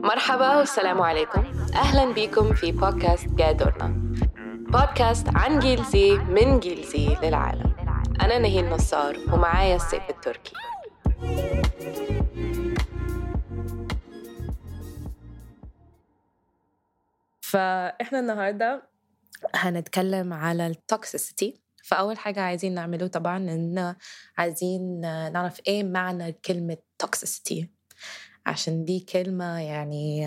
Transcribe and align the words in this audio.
مرحبا 0.00 0.56
والسلام 0.56 1.02
عليكم. 1.02 1.44
أهلا 1.74 2.14
بكم 2.14 2.54
في 2.54 2.72
بودكاست 2.72 3.28
جادورنا. 3.28 3.88
بودكاست 4.68 5.26
عن 5.34 5.58
جيل 5.58 5.84
زي 5.84 6.18
من 6.18 6.60
جيل 6.60 6.84
زي 6.84 7.16
للعالم. 7.22 7.72
أنا 8.20 8.38
نهين 8.38 8.70
نصار 8.70 9.16
ومعايا 9.32 9.76
السيف 9.76 10.10
التركي. 10.10 10.52
فإحنا 17.40 18.20
النهاردة 18.20 18.82
هنتكلم 19.54 20.32
على 20.32 20.66
التوكسيسيتي 20.66 21.65
فأول 21.86 22.18
حاجة 22.18 22.40
عايزين 22.40 22.74
نعمله 22.74 23.06
طبعا 23.06 23.36
إن 23.36 23.96
عايزين 24.38 25.00
نعرف 25.32 25.60
إيه 25.66 25.84
معنى 25.84 26.32
كلمة 26.32 26.76
toxicity 26.98 27.70
عشان 28.46 28.84
دي 28.84 29.00
كلمة 29.00 29.60
يعني 29.60 30.26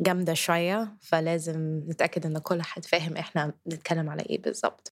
جامدة 0.00 0.34
شوية 0.34 0.96
فلازم 1.00 1.82
نتأكد 1.88 2.26
إن 2.26 2.38
كل 2.38 2.62
حد 2.62 2.84
فاهم 2.84 3.16
إحنا 3.16 3.52
بنتكلم 3.66 4.10
على 4.10 4.22
إيه 4.22 4.42
بالظبط. 4.42 4.92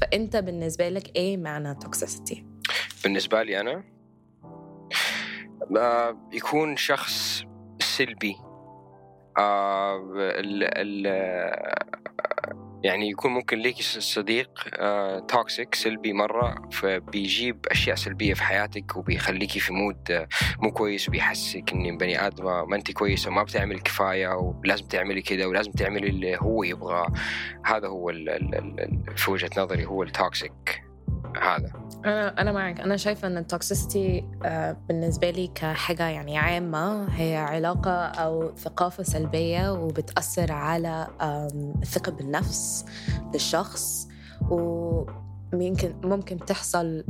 فأنت 0.00 0.36
بالنسبة 0.36 0.88
لك 0.88 1.16
إيه 1.16 1.36
معنى 1.36 1.74
toxicity؟ 1.74 2.46
بالنسبة 3.02 3.42
لي 3.42 3.60
أنا 3.60 3.84
يكون 6.32 6.76
شخص 6.76 7.42
سلبي. 7.80 8.45
آه 9.38 9.96
ال 10.16 10.62
ال 10.62 11.06
يعني 12.86 13.10
يكون 13.10 13.30
ممكن 13.30 13.58
ليك 13.58 13.76
صديق 13.82 14.50
toxic 15.28 15.74
آه، 15.74 15.78
سلبي 15.78 16.12
مرة 16.12 16.68
فبيجيب 16.72 17.66
أشياء 17.70 17.96
سلبية 17.96 18.34
في 18.34 18.42
حياتك 18.42 18.96
وبيخليكي 18.96 19.60
في 19.60 19.72
mood 19.72 20.10
آه، 20.10 20.28
مو 20.58 20.70
كويس 20.70 21.08
وبيحسك 21.08 21.72
إن 21.72 21.96
بني 21.96 22.26
آدمة 22.26 22.64
ما 22.64 22.76
أنت 22.76 22.90
كويسة 22.90 23.30
وما 23.30 23.42
بتعمل 23.42 23.80
كفاية 23.80 24.28
ولازم 24.28 24.86
تعملي 24.86 25.22
كذا 25.22 25.46
ولازم 25.46 25.72
تعملي 25.72 26.08
اللي 26.08 26.36
هو 26.40 26.62
يبغى 26.62 27.06
هذا 27.64 27.88
هو 27.88 28.10
ال 28.10 28.28
ال 28.28 29.16
في 29.16 29.30
وجهة 29.30 29.50
نظري 29.58 29.86
هو 29.86 30.02
ال 30.02 30.16
toxic 30.16 30.85
هذا. 31.38 31.70
أنا 32.38 32.52
معك. 32.52 32.80
أنا 32.80 32.96
شايفة 32.96 33.28
إن 33.28 33.36
ال 33.36 33.46
toxicity 33.46 34.28
آه، 34.44 34.76
بالنسبة 34.88 35.30
لي 35.30 35.46
كحاجة 35.54 36.08
يعني 36.08 36.38
عامة 36.38 37.08
هي 37.10 37.36
علاقة 37.36 38.06
أو 38.06 38.54
ثقافة 38.56 39.02
سلبية 39.02 39.72
وبتأثر 39.72 40.52
على 40.52 41.06
الثقة 41.82 42.12
بالنفس 42.12 42.84
للشخص 43.34 44.08
و 44.50 45.04
ممكن 45.52 45.94
ممكن 46.04 46.38
تحصل 46.38 47.04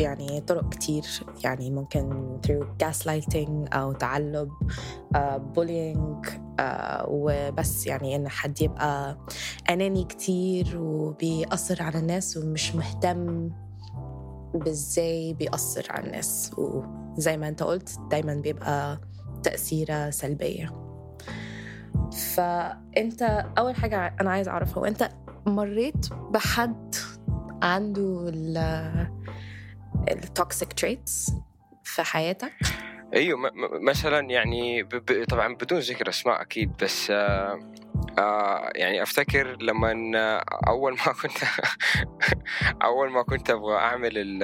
يعني 0.00 0.40
طرق 0.40 0.68
كتير 0.68 1.04
يعني 1.44 1.70
ممكن 1.70 2.36
through 2.46 2.84
gaslighting 2.84 3.74
أو 3.74 3.92
تعلب 3.92 4.50
bullying 5.56 6.28
وبس 7.08 7.86
يعني 7.86 8.16
إن 8.16 8.28
حد 8.28 8.62
يبقى 8.62 9.18
أناني 9.70 10.04
كتير 10.04 10.78
وبيأثر 10.80 11.82
على 11.82 11.98
الناس 11.98 12.36
ومش 12.36 12.74
مهتم 12.74 13.50
بإزاي 14.54 15.34
بيأثر 15.34 15.86
على 15.90 16.06
الناس. 16.06 16.52
وزي 16.58 17.36
ما 17.36 17.48
أنت 17.48 17.62
قلت 17.62 17.98
دايما 18.10 18.34
بيبقى 18.34 19.00
تأثيرة 19.42 20.10
سلبية. 20.10 20.72
فأنت 22.34 23.22
أول 23.58 23.74
حاجة 23.74 24.16
أنا 24.20 24.30
عايز 24.30 24.48
أعرفها 24.48 24.78
وأنت 24.82 25.08
مريت 25.46 26.06
بحد 26.30 26.94
عنده 27.62 28.32
ال 30.10 30.20
toxic 30.20 30.72
traits 30.72 31.32
في 31.84 32.02
حياتك؟ 32.02 32.52
أيوه 33.14 33.38
مثلا 33.80 34.20
يعني 34.30 34.88
طبعا 35.28 35.54
بدون 35.54 35.78
ذكر 35.78 36.08
أسماء 36.08 36.42
أكيد 36.42 36.72
بس 36.82 37.10
آه 37.10 37.60
آه 38.18 38.70
يعني 38.74 39.02
أفتكر 39.02 39.56
لما 39.62 39.92
أول 40.68 40.92
ما 40.92 41.12
كنت 41.22 41.38
أول 42.88 43.10
ما 43.10 43.22
كنت 43.22 43.50
أبغى 43.50 43.76
أعمل 43.76 44.42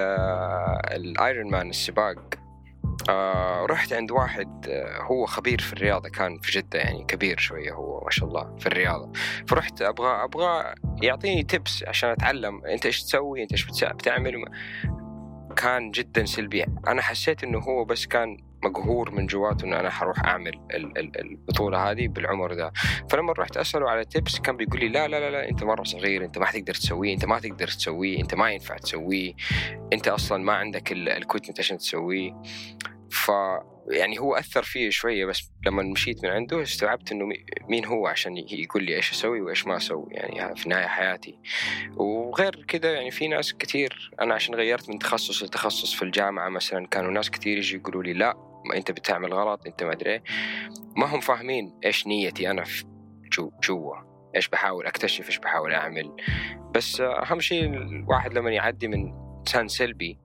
ال 0.92 1.50
Ironman 1.50 1.70
السباق 1.70 2.41
آه 3.08 3.66
رحت 3.66 3.92
عند 3.92 4.10
واحد 4.10 4.66
آه 4.69 5.03
هو 5.03 5.26
خبير 5.26 5.60
في 5.60 5.72
الرياضة 5.72 6.08
كان 6.08 6.38
في 6.38 6.53
جدة 6.53 6.78
يعني 6.78 7.04
كبير 7.04 7.38
شوية 7.38 7.72
هو 7.72 8.00
ما 8.04 8.10
شاء 8.10 8.28
الله 8.28 8.56
في 8.58 8.66
الرياضة. 8.66 9.12
فرحت 9.48 9.82
أبغى 9.82 10.25
أبغى 10.25 10.75
يعطيني 11.02 11.42
tips 11.42 11.84
عشان 11.88 12.10
أتعلم. 12.10 12.66
أنت 12.66 12.86
إيش 12.86 13.02
تسوي؟ 13.02 13.42
أنت 13.42 13.52
إيش 13.52 13.66
بتعمل؟ 13.84 14.44
كان 15.56 15.91
جدا 15.91 16.25
سلبي. 16.25 16.64
أنا 16.88 17.02
حسيت 17.02 17.44
إنه 17.44 17.58
هو 17.58 17.84
بس 17.84 18.06
كان 18.06 18.36
مقهور 18.64 19.10
من 19.10 19.26
جواته 19.26 19.64
إنه 19.64 19.80
أنا 19.80 19.90
حروح 19.90 20.24
أعمل 20.24 20.60
البطولة 21.16 21.90
هذه 21.90 22.08
بالعمر 22.08 22.52
ذا. 22.52 22.72
فلما 23.10 23.32
رحت 23.32 23.56
أسأله 23.56 23.90
على 23.90 24.04
tips 24.04 24.40
كان 24.40 24.56
بيقول 24.56 24.80
لي 24.80 24.88
لا 24.88 25.08
لا 25.08 25.20
لا, 25.20 25.30
لا 25.30 25.48
أنت 25.48 25.64
مرة 25.64 25.82
صغير 25.82 26.24
أنت 26.24 26.38
ما 26.38 26.46
حتقدر 26.46 26.74
تسويه 26.74 27.14
أنت 27.14 27.24
ما 27.24 27.40
تقدر 27.40 27.68
تسويه 27.68 28.20
أنت 28.20 28.34
ما 28.34 28.50
ينفع 28.50 28.76
تسويه 28.76 29.32
أنت 29.92 30.08
أصلا 30.08 30.44
ما 30.44 30.52
عندك 30.52 30.92
ال 30.92 31.01
content 31.01 31.58
عشان 31.60 31.78
تسويه. 31.78 32.42
ف 33.10 33.30
يعني 33.90 34.18
هو 34.18 34.34
أثر 34.34 34.62
فيه 34.62 34.90
شوية 34.90 35.26
بس 35.26 35.52
لما 35.66 35.82
مشيت 35.82 36.24
من 36.24 36.30
عنده 36.30 36.62
استوعبت 36.62 37.12
إنه 37.12 37.28
مين 37.68 37.84
هو 37.84 38.06
عشان 38.06 38.36
يقول 38.36 38.84
لي 38.84 38.96
إيش 38.96 39.12
أسوي 39.12 39.40
وإيش 39.40 39.66
ما 39.66 39.76
أسوي 39.76 40.06
يعني 40.10 40.56
في 40.56 40.68
نهاية 40.68 40.86
حياتي. 40.86 41.38
وغير 41.96 42.64
كذا 42.68 42.92
يعني 42.92 43.10
في 43.10 43.28
ناس 43.28 43.54
كثير 43.54 44.10
أنا 44.20 44.34
عشان 44.34 44.54
غيرت 44.54 44.90
من 44.90 44.98
تخصص 44.98 45.42
لتخصص 45.42 45.94
في 45.94 46.02
الجامعة 46.02 46.48
مثلا 46.48 46.86
كانوا 46.86 47.10
ناس 47.10 47.30
كثير 47.30 47.58
يجي 47.58 47.76
يقولوا 47.76 48.02
لي 48.02 48.12
لا 48.12 48.51
أنت 48.74 48.90
بتعمل 48.90 49.34
غلط 49.34 49.66
أنت 49.66 49.82
ما 49.82 49.92
أدري 49.92 50.10
إيه. 50.10 50.22
ما 50.96 51.14
هم 51.14 51.20
فاهمين 51.20 51.78
إيش 51.84 52.06
نيتي 52.06 52.50
أنا 52.50 52.64
في 52.64 52.84
جو 53.32 53.52
جوا. 53.64 53.96
إيش 54.36 54.48
بحاول 54.48 54.86
أكتشف 54.86 55.26
إيش 55.26 55.38
بحاول 55.38 55.72
أعمل. 55.74 56.16
بس 56.74 57.00
أهم 57.00 57.40
شيء 57.40 57.64
الواحد 57.64 58.32
لما 58.34 58.50
يعدي 58.50 58.88
من 58.88 59.12
إنسان 59.38 59.68
سلبي 59.68 60.18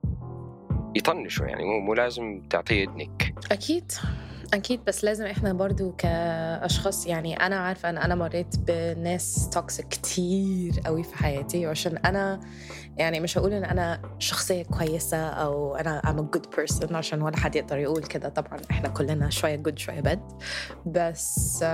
يطنشه 0.96 1.44
يعني 1.44 1.64
مو 1.64 1.80
مو 1.80 1.94
لازم 1.94 2.42
تعطيه 2.50 2.84
اذنك 2.84 3.34
أكيد. 3.52 3.92
أكيد 4.54 4.84
بس 4.84 5.04
لازم 5.04 5.26
إحنا 5.26 5.52
برضو 5.52 5.92
كأشخاص 5.98 7.06
يعني 7.06 7.36
أنا 7.46 7.56
عارفة 7.56 7.90
إن 7.90 7.98
أنا 7.98 8.14
مريت 8.14 8.56
بناس 8.58 9.48
توكسيك 9.50 9.88
كتير 9.88 10.80
قوي 10.86 11.02
في 11.02 11.14
حياتي 11.14 11.66
وعشان 11.66 11.96
أنا 11.96 12.40
يعني 12.96 13.20
مش 13.20 13.38
هقول 13.38 13.52
إن 13.52 13.64
أنا 13.64 14.02
شخصية 14.18 14.62
كويسة 14.62 15.16
أو 15.16 15.76
أنا 15.76 16.00
I'm 16.00 16.18
a 16.34 16.38
good 16.38 16.56
person 16.56 16.92
عشان 16.94 17.22
ولا 17.22 17.36
حد 17.36 17.56
يقدر 17.56 17.78
يقول 17.78 18.02
كده 18.02 18.28
طبعا 18.28 18.58
إحنا 18.70 18.88
كلنا 18.88 19.30
شوية 19.30 19.62
good 19.62 19.76
شوية 19.76 20.02
bad. 20.02 20.18
بس 20.86 21.64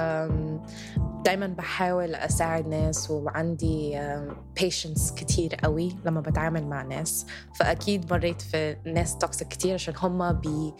دايما 1.24 1.46
بحاول 1.46 2.14
أساعد 2.14 2.68
ناس 2.68 3.10
وعندي 3.10 4.00
patience 4.60 5.14
كتير 5.14 5.54
قوي 5.54 5.96
لما 6.04 6.20
بتعامل 6.20 6.66
مع 6.66 6.82
ناس. 6.82 7.26
فأكيد 7.54 8.12
مريت 8.12 8.42
في 8.42 8.76
ناس 8.86 9.18
توكسيك 9.18 9.48
كتير 9.48 9.74
عشان 9.74 9.94
هم 9.96 10.32
بي 10.32 10.74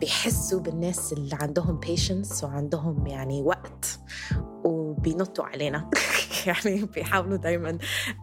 بيحسوا 0.00 0.60
بالناس 0.60 1.12
اللي 1.12 1.31
عندهم 1.34 1.80
patience 1.80 2.44
وعندهم 2.44 3.06
يعني 3.06 3.42
وقت 3.42 3.98
وبينطوا 4.64 5.44
علينا. 5.44 5.90
يعني 6.46 6.84
بيحاولوا 6.84 7.36
دايما 7.36 7.78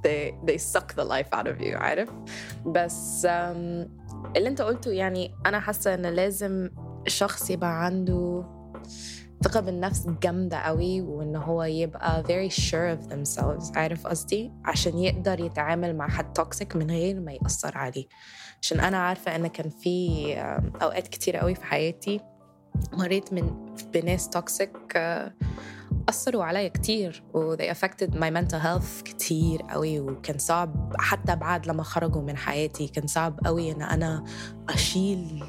they, 0.05 0.49
they 0.49 0.57
suck 0.57 0.95
the 0.95 1.05
life 1.05 1.39
out 1.39 1.47
of 1.47 1.61
you 1.61 1.75
عارف؟ 1.75 2.09
بس 2.65 3.25
اللي 3.25 4.49
انت 4.49 4.61
قلته 4.61 4.91
يعني 4.91 5.35
أنا 5.45 5.59
حاسة 5.59 5.93
إن 5.93 6.05
لازم 6.05 6.69
الشخص 7.07 7.49
يبقى 7.49 7.85
عنده 7.85 8.45
ثقة 9.43 9.59
بالنفس 9.59 10.07
جامدة 10.23 10.57
قوي 10.57 11.01
وإن 11.01 11.35
هو 11.35 11.63
يبقى 11.63 12.23
very 12.23 12.53
sure 12.53 12.97
of 12.97 13.11
themselves 13.11 13.77
عارف 13.77 14.07
قصدي؟ 14.07 14.51
عشان 14.65 14.97
يقدر 14.97 15.39
يتعامل 15.39 15.95
مع 15.95 16.07
حد 16.07 16.33
toxic 16.33 16.75
من 16.75 16.91
غير 16.91 17.19
ما 17.19 17.31
يأثر 17.31 17.77
عليه. 17.77 18.05
عشان 18.61 18.79
أنا 18.79 18.97
عارفة 18.97 19.35
إن 19.35 19.47
كان 19.47 19.69
في 19.69 20.33
أوقات 20.81 21.07
كتير 21.07 21.37
قوي 21.37 21.55
في 21.55 21.65
حياتي 21.65 22.19
مريت 22.93 23.33
من 23.33 23.75
بناس 23.93 24.29
toxic 24.29 24.97
أثروا 26.09 26.43
عليا 26.43 26.67
كتير 26.67 27.23
و 27.33 27.55
they 27.55 27.69
affected 27.69 28.13
my 28.13 28.31
mental 28.31 28.59
health 28.63 29.03
كتير 29.03 29.61
قوي 29.61 29.99
وكان 29.99 30.37
صعب 30.37 30.93
حتى 30.97 31.35
بعد 31.35 31.67
لما 31.67 31.83
خرجوا 31.83 32.21
من 32.21 32.37
حياتي 32.37 32.87
كان 32.87 33.07
صعب 33.07 33.39
قوي 33.45 33.71
إن 33.71 33.81
أنا 33.81 34.23
أشيل 34.69 35.43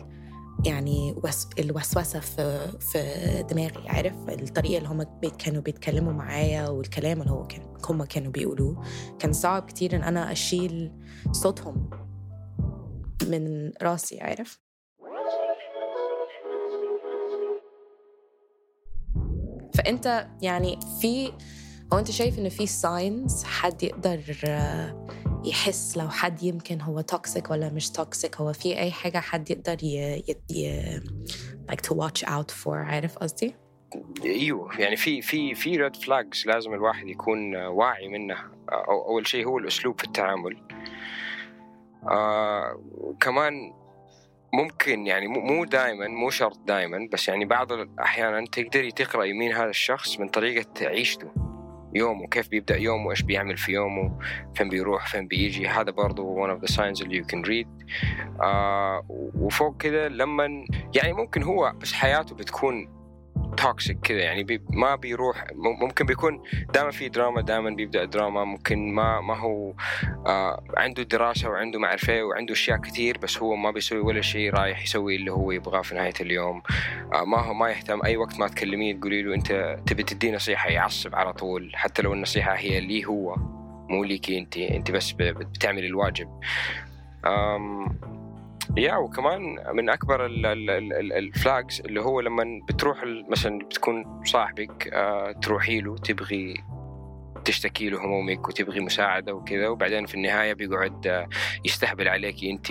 يعني 0.64 1.14
الوسوسة 1.58 2.20
في 2.20 2.69
في 2.81 3.02
دماغي 3.50 3.88
عارف؟ 3.88 4.14
الطريقة 4.28 4.78
اللي 4.78 4.88
هم 4.88 5.02
كانوا 5.38 5.62
بيتكلموا 5.62 6.12
معايا 6.12 6.69
والكلام 6.69 7.20
اللي 7.20 7.32
هو 7.32 7.46
كان 7.46 7.62
هم 7.88 8.05
كانوا 8.05 8.32
بيقولوه. 8.32 8.84
كان 9.19 9.32
صعب 9.32 9.62
كتير 9.62 9.96
إن 9.96 10.02
أنا 10.02 10.32
أشيل 10.32 10.93
صوتهم 11.32 11.90
من 13.28 13.73
راسي 13.82 14.20
عارف؟ 14.20 14.61
فأنت 19.81 20.27
يعني 20.43 20.79
في 21.00 21.32
هو 21.93 21.99
أنت 21.99 22.11
شايف 22.11 22.38
إن 22.38 22.49
في 22.49 22.67
ساينز 22.67 23.44
حد 23.44 23.82
يقدر 23.82 24.21
يحس 25.44 25.97
لو 25.97 26.09
حد 26.09 26.43
يمكن 26.43 26.81
هو 26.81 27.00
toxic 27.00 27.50
ولا 27.50 27.71
مش 27.71 27.91
toxic 27.91 28.37
هو 28.37 28.53
في 28.53 28.79
أي 28.79 28.91
حاجة 28.91 29.19
حد 29.19 29.50
يقدر 29.50 29.77
ي, 29.82 30.25
ي... 30.50 31.00
like 31.71 31.81
to 31.88 31.94
watch 31.94 32.25
out 32.25 32.50
for 32.65 32.69
عارف 32.69 33.19
قصدي؟ 33.19 33.55
أيوه 34.25 34.81
يعني 34.81 34.97
في 34.97 35.23
في 35.23 35.55
في 35.55 35.77
red 35.76 35.97
flags 35.97 36.47
لازم 36.47 36.75
الواحد 36.75 37.09
يكون 37.09 37.56
واعي 37.56 38.09
منها. 38.09 38.50
أو 38.73 39.09
أول 39.09 39.26
شيء 39.26 39.47
هو 39.47 39.59
الأسلوب 39.59 39.99
في 39.99 40.05
التعامل. 40.05 40.56
آه 42.11 42.81
كمان 43.21 43.73
ممكن 44.52 45.06
يعني 45.06 45.26
مو 45.26 45.64
دائما 45.64 46.08
مو 46.08 46.31
شرط 46.31 46.58
دائما 46.67 47.08
بس 47.12 47.29
يعني 47.29 47.44
بعض 47.44 47.73
الاحيان 47.73 48.50
تقدري 48.50 48.91
تقراي 48.91 49.32
مين 49.32 49.52
هذا 49.52 49.70
الشخص 49.70 50.20
من 50.20 50.29
طريقة 50.29 50.87
عيشته 50.87 51.31
يومه 51.94 52.26
كيف 52.26 52.49
بيبدأ 52.49 52.76
يومه 52.76 53.11
إيش 53.11 53.23
بيعمل 53.23 53.56
في 53.56 53.73
يومه 53.73 54.19
فين 54.55 54.69
بيروح 54.69 55.06
فين 55.06 55.26
بيجي. 55.26 55.69
هذا 55.69 55.91
برضو 55.91 56.47
one 56.47 56.58
of 56.58 56.62
the 56.62 56.76
signs 56.76 57.02
اللي 57.02 57.23
you 57.23 57.26
can 57.26 57.49
read. 57.49 57.85
آه 58.43 59.06
وفوق 59.35 59.76
كده 59.76 60.08
لما 60.08 60.64
يعني 60.94 61.12
ممكن 61.12 61.43
هو 61.43 61.73
بس 61.81 61.93
حياته 61.93 62.35
بتكون 62.35 63.00
toxic 63.56 64.00
كذا 64.00 64.19
يعني 64.19 64.44
بي 64.44 64.62
ما 64.70 64.97
بيروح 64.97 65.44
ممكن 65.55 66.06
بيكون 66.06 66.43
دائما 66.75 66.91
في 66.91 67.08
دراما 67.08 67.41
دائما 67.41 67.70
بيبدأ 67.70 68.05
دراما 68.05 68.44
ممكن 68.44 68.93
ما 68.93 69.20
ما 69.20 69.38
هو 69.38 69.75
آه 70.26 70.64
عنده 70.76 71.02
دراسة 71.02 71.49
وعنده 71.49 71.79
معرفة 71.79 72.23
وعنده 72.23 72.52
أشياء 72.52 72.79
كثير 72.79 73.19
بس 73.19 73.38
هو 73.38 73.56
ما 73.56 73.70
بيسوي 73.70 74.00
ولا 74.00 74.20
شيء 74.20 74.50
رايح 74.50 74.82
يسوي 74.82 75.17
اللي 75.17 75.32
هو 75.32 75.52
يبغاه 75.52 75.82
في 75.82 75.94
نهاية 75.94 76.14
اليوم. 76.20 76.62
آه 77.14 77.25
ما 77.25 77.38
هو 77.38 77.55
ما 77.55 77.70
يهتم 77.70 78.02
أي 78.05 78.17
وقت 78.17 78.38
ما 78.38 78.49
تكلميه 78.49 78.94
تقولي 78.94 79.23
له 79.23 79.35
أنت 79.35 79.79
تبي 79.87 80.02
تدي 80.02 80.32
نصيحة 80.32 80.70
يعصب 80.70 81.14
على 81.14 81.32
طول 81.32 81.70
حتى 81.75 82.02
لو 82.02 82.12
النصيحة 82.12 82.55
هي 82.55 82.81
لي 82.81 83.05
هو 83.05 83.37
مو 83.88 84.05
ليكي 84.05 84.38
أنت 84.38 84.56
أنت 84.56 84.91
بس 84.91 85.12
بتعملي 85.12 85.87
الواجب. 85.87 86.29
يا 88.76 88.96
وكمان 88.96 89.56
من 89.75 89.90
أكبر 89.90 90.26
الفلاجز 91.17 91.81
اللي 91.81 92.00
هو 92.00 92.20
لما 92.20 92.61
بتروح 92.69 93.05
مثلا 93.28 93.58
بتكون 93.58 94.22
صاحبك 94.25 94.88
آه، 94.93 95.32
تروحي 95.32 95.81
له 95.81 95.96
تبغي 95.96 96.55
تشتكي 97.44 97.90
له 97.90 98.05
همومك 98.05 98.49
وتبغي 98.49 98.81
مساعدة 98.81 99.34
وكذا 99.34 99.69
وبعدين 99.69 100.06
في 100.06 100.14
النهاية 100.14 100.52
بيقعد 100.52 101.06
آه، 101.06 101.28
يستهبل 101.64 102.08
عليك 102.08 102.44
أنت 102.44 102.67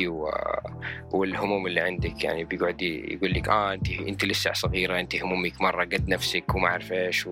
والهموم 1.12 1.68
اللي 1.68 1.80
عندك. 1.82 2.24
يعني 2.24 2.44
بيقعد 2.44 2.82
يقول 2.82 3.34
لك 3.34 3.50
آه 3.50 3.74
أنت 3.74 3.92
أنت 3.92 4.26
لسه 4.26 4.54
صغيرة 4.54 5.00
أنت 5.00 5.16
همومك 5.16 5.62
مرة 5.62 5.84
قد 5.86 6.10
نفسك 6.10 6.56
وما 6.56 6.68
أعرف 6.68 6.92
إيش 6.92 7.28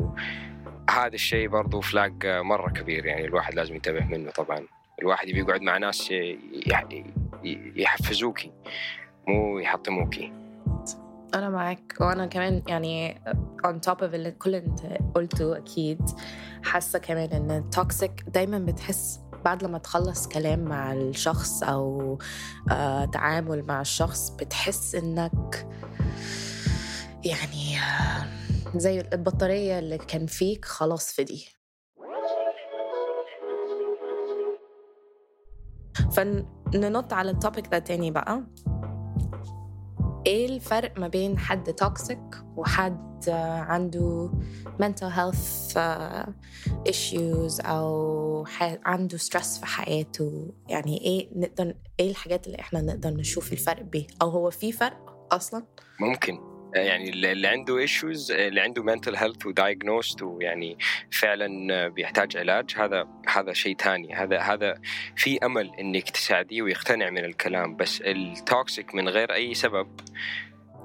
هذا 0.90 1.16
الشيء 1.16 1.48
برضو 1.48 1.82
فلاج 1.82 2.28
مرة 2.28 2.70
كبير 2.70 3.06
يعني 3.06 3.26
الواحد 3.26 3.56
لازم 3.56 3.76
ينتبه 3.76 4.06
منه 4.06 4.32
طبعا. 4.32 4.77
الواحد 5.02 5.28
بيقعد 5.28 5.62
مع 5.62 5.78
ناس 5.78 6.14
يحفزوكي 7.76 8.52
مو 9.28 9.60
يحطموكي 9.60 10.32
أنا 11.36 11.50
معك 11.50 11.94
وأنا 12.00 12.26
كمان 12.26 12.64
يعني 12.68 13.22
on 13.68 13.90
top 13.90 13.98
of 14.00 14.04
اللي 14.04 14.32
كل 14.32 14.56
أنت 14.56 14.80
قلته 15.16 15.58
أكيد 15.58 16.02
حاسة 16.64 17.00
كمان 17.00 17.32
إن 17.32 17.52
التوكسيك 17.52 18.24
دايما 18.28 18.60
بتحس 18.60 19.20
بعد 19.46 19.64
لما 19.64 19.78
تخلص 19.78 20.28
كلام 20.28 20.60
مع 20.60 20.94
الشخص 20.94 21.64
أو 21.64 22.18
آه 22.72 23.06
تعامل 23.06 23.64
مع 23.64 23.82
الشخص 23.82 24.30
بتحس 24.30 24.96
إنك 24.96 25.68
يعني 27.26 27.78
آه 27.78 28.28
زي 28.76 29.00
البطارية 29.00 29.80
اللي 29.80 29.98
كان 29.98 30.26
فيك 30.26 30.66
خلاص 30.66 31.14
فدي 31.14 31.57
فننط 36.18 37.14
على 37.14 37.32
ال 37.32 37.38
topic 37.38 37.68
ده 37.68 37.80
تاني 37.80 38.12
بقى. 38.12 38.44
إيه 40.26 40.46
الفرق 40.46 41.00
ما 41.00 41.08
بين 41.08 41.38
حد 41.40 41.74
toxic 41.74 42.20
وحد 42.56 43.08
عنده 43.68 44.32
mental 44.82 45.12
health 45.12 45.78
issues 46.90 47.66
أو 47.66 48.46
عنده 48.86 49.18
stress 49.18 49.60
في 49.60 49.66
حياته؟ 49.66 50.54
يعني 50.70 51.02
إيه 51.02 51.30
نقدر 51.36 51.76
إيه 52.00 52.10
الحاجات 52.10 52.48
اللي 52.48 52.60
إحنا 52.60 52.82
نقدر 52.82 53.10
نشوف 53.10 53.54
الفرق 53.54 53.82
بيه؟ 53.82 54.08
أو 54.22 54.30
هو 54.30 54.50
في 54.50 54.72
فرق 54.72 55.28
أصلا؟ 55.32 55.64
ممكن. 56.00 56.40
يعني 56.76 57.10
اللي 57.10 57.48
عنده 57.48 57.78
issues 57.78 58.32
اللي 58.32 58.62
عنده 58.62 58.84
mental 58.84 59.16
health 59.16 59.46
و 59.46 59.53
diagnosed 59.53 60.22
ويعني 60.22 60.78
فعلا 61.12 61.88
بيحتاج 61.88 62.38
علاج 62.38 62.76
هذا 62.78 63.08
هذا 63.28 63.54
شيء 63.54 63.78
ثاني 63.78 64.14
هذا 64.14 64.40
هذا 64.40 64.82
في 65.16 65.46
أمل 65.46 65.72
إنك 65.80 66.10
تساعديه 66.10 66.62
ويقتنع 66.62 67.10
من 67.10 67.26
الكلام 67.26 67.76
بس 67.76 68.02
ال 68.02 68.17
toxic 68.17 68.96
من 68.96 69.10
غير 69.10 69.34
أي 69.34 69.54
سبب 69.54 69.88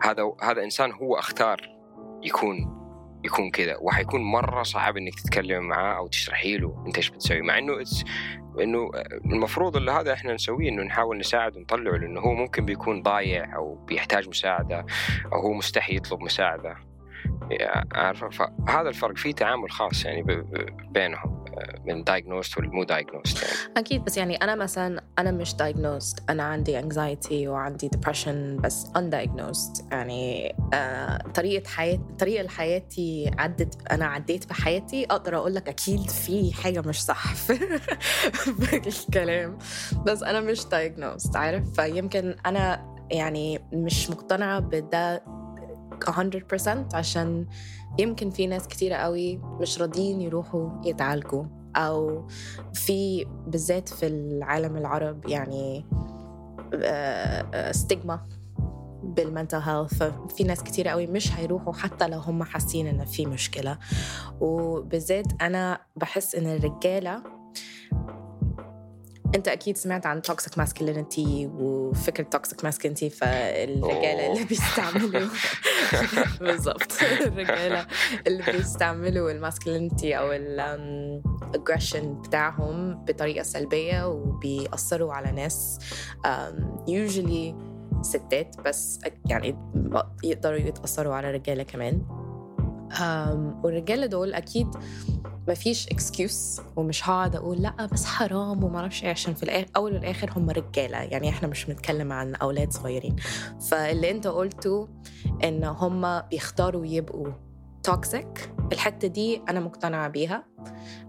هذا 0.02 0.32
هذا 0.42 0.64
إنسان 0.64 0.92
هو 0.92 1.14
أختار 1.14 1.72
يكون 2.22 2.82
يكون 3.24 3.50
كذا 3.50 3.76
وحيكون 3.80 4.20
مرة 4.20 4.62
صعب 4.62 4.96
إنك 4.96 5.14
تتكلم 5.14 5.62
معاه 5.68 5.96
أو 5.96 6.06
تشرحي 6.06 6.56
له 6.56 6.84
أنت 6.86 6.96
إيش 6.96 7.10
بتسوي 7.10 7.40
مع 7.40 7.58
إنه 7.58 7.78
إنه 8.60 8.90
المفروض 9.24 9.76
اللي 9.76 9.90
هذا 9.90 10.12
إحنا 10.12 10.34
نسويه 10.34 10.68
إنه 10.68 10.82
نحاول 10.82 11.18
نساعد 11.18 11.56
ونطلعه 11.56 11.96
لأنه 11.96 12.20
هو 12.20 12.34
ممكن 12.34 12.64
بيكون 12.64 13.02
ضايع 13.02 13.56
أو 13.56 13.74
بيحتاج 13.74 14.28
مساعدة 14.28 14.86
أو 15.32 15.40
هو 15.40 15.52
مستحي 15.52 15.96
يطلب 15.96 16.20
مساعدة. 16.20 16.76
عارفة؟ 17.94 18.28
فهذا 18.28 18.88
الفرق 18.88 19.16
في 19.16 19.32
تعامل 19.32 19.70
خاص 19.70 20.04
يعني 20.04 20.22
بينهم. 20.90 21.31
من 21.84 22.04
diagnosed 22.04 22.58
والمو 22.58 22.84
diagnosed 22.84 23.42
يعني. 23.42 23.54
أكيد 23.76 24.04
بس 24.04 24.16
يعني 24.16 24.36
أنا 24.36 24.54
مثلا 24.54 25.02
أنا 25.18 25.30
مش 25.30 25.54
diagnosed 25.54 26.30
أنا 26.30 26.42
عندي 26.42 26.78
anxiety 26.78 27.48
وعندي 27.48 27.88
depression 27.88 28.56
بس 28.56 28.86
undiagnosed 28.96 29.84
يعني 29.92 30.54
آه 30.74 31.18
طريقة 31.34 31.68
حياتي 31.68 32.02
طريقة 32.18 32.48
حياتي 32.48 33.30
عدت 33.38 33.92
أنا 33.92 34.06
عديت 34.06 34.48
بحياتي. 34.48 35.04
أقدر 35.04 35.36
أقول 35.36 35.54
لك 35.54 35.68
أكيد 35.68 36.10
في 36.10 36.52
حاجة 36.54 36.80
مش 36.80 37.02
صح 37.04 37.34
في 37.34 38.86
الكلام. 38.86 39.58
بس 40.06 40.22
أنا 40.22 40.40
مش 40.40 40.64
diagnosed 40.66 41.36
عارف؟ 41.36 41.80
فيمكن 41.80 42.36
أنا 42.46 42.92
يعني 43.10 43.60
مش 43.72 44.10
مقتنعة 44.10 44.60
بده 44.60 45.24
100% 46.10 46.94
عشان 46.94 47.46
يمكن 47.98 48.30
في 48.30 48.46
ناس 48.46 48.68
كتيرة 48.68 48.94
قوي 48.94 49.36
مش 49.36 49.80
راضيين 49.80 50.20
يروحوا 50.20 50.70
يتعالجوا 50.84 51.44
أو 51.76 52.26
في 52.74 53.26
بالذات 53.46 53.88
في 53.88 54.06
العالم 54.06 54.76
العربي 54.76 55.28
يعني 55.28 55.86
stigma 57.70 58.20
بال 59.02 59.16
mental 59.16 59.58
health 59.58 59.94
ففي 59.94 60.44
ناس 60.44 60.62
كتير 60.62 60.88
قوي 60.88 61.06
مش 61.06 61.32
هيروحوا 61.32 61.72
حتى 61.72 62.08
لو 62.08 62.18
هم 62.18 62.42
حاسين 62.42 62.86
إن 62.86 63.04
في 63.04 63.26
مشكلة. 63.26 63.78
وبالذات 64.40 65.42
أنا 65.42 65.80
بحس 65.96 66.34
إن 66.34 66.46
الرجالة 66.46 67.22
انت 69.34 69.48
أكيد 69.48 69.76
سمعت 69.76 70.06
عن 70.06 70.22
toxic 70.22 70.58
masculinity 70.58 71.46
وفكرة 71.46 72.24
toxic 72.24 72.64
masculinity 72.64 73.10
فالرجالة 73.10 74.32
اللي 74.32 74.44
بيستعملوا 74.44 75.28
بالضبط 76.40 76.92
الرجالة 77.02 77.86
اللي 78.26 78.52
بيستعملوا 78.52 79.30
ال 79.30 79.37
masculinity 79.37 80.18
أو 80.18 80.32
ال 80.32 80.49
aggression 80.49 82.22
بتاعهم 82.22 83.04
بطريقة 83.04 83.42
سلبية 83.42 84.08
وبيأثروا 84.08 85.12
على 85.12 85.32
ناس 85.32 85.78
usually 86.88 87.56
ستات 88.02 88.56
بس 88.64 89.00
يعني 89.26 89.56
يقدروا 90.24 90.58
يتأثروا 90.58 91.14
على 91.14 91.30
رجالة 91.30 91.62
كمان. 91.62 92.02
والرجالة 93.64 94.06
دول 94.06 94.34
أكيد 94.34 94.68
ما 95.48 95.54
فيش 95.54 95.88
excuse 95.88 96.60
ومش 96.76 97.08
هقعد 97.08 97.36
أقول 97.36 97.62
لأ 97.62 97.86
بس 97.86 98.04
حرام 98.04 98.64
وما 98.64 98.78
أعرفش 98.78 99.04
إيه 99.04 99.10
عشان 99.10 99.34
في 99.34 99.42
الأول 99.42 99.92
والآخر 99.94 100.30
هم 100.36 100.50
رجالة. 100.50 100.98
يعني 100.98 101.28
إحنا 101.28 101.48
مش 101.48 101.64
بنتكلم 101.64 102.12
عن 102.12 102.34
أولاد 102.34 102.72
صغيرين. 102.72 103.16
فاللي 103.70 104.10
أنت 104.10 104.26
قلته 104.26 104.88
إن 105.44 105.64
هم 105.64 106.20
بيختاروا 106.20 106.86
يبقوا 106.86 107.32
toxic 107.82 108.52
الحتة 108.72 109.08
دي 109.08 109.42
أنا 109.48 109.60
مقتنعة 109.60 110.08
بيها 110.08 110.44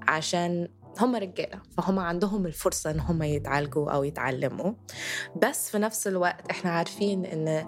عشان 0.07 0.67
هم 0.99 1.15
رجالة. 1.15 1.61
فهم 1.77 1.99
عندهم 1.99 2.45
الفرصة 2.45 2.91
إن 2.91 2.99
هم 2.99 3.23
يتعالجوا 3.23 3.91
أو 3.91 4.03
يتعلموا. 4.03 4.73
بس 5.41 5.69
في 5.69 5.77
نفس 5.79 6.07
الوقت 6.07 6.51
إحنا 6.51 6.71
عارفين 6.71 7.25
إن 7.25 7.65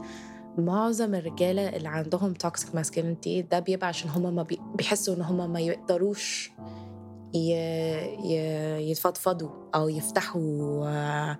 معظم 0.58 1.16
الرجالة 1.16 1.70
اللي 1.70 1.90
عندهم 1.90 2.34
toxic 2.34 2.76
masculinity 2.76 3.42
ده 3.42 3.60
بيبقى 3.60 3.88
عشان 3.88 4.10
هم 4.10 4.36
ما 4.36 4.46
بيحسوا 4.76 5.16
إن 5.16 5.22
هم 5.22 5.54
ما 5.54 5.60
يقدروش 5.60 6.52
يتفضفضوا 8.80 9.50
أو 9.76 9.90
يفتحوا 9.90 11.34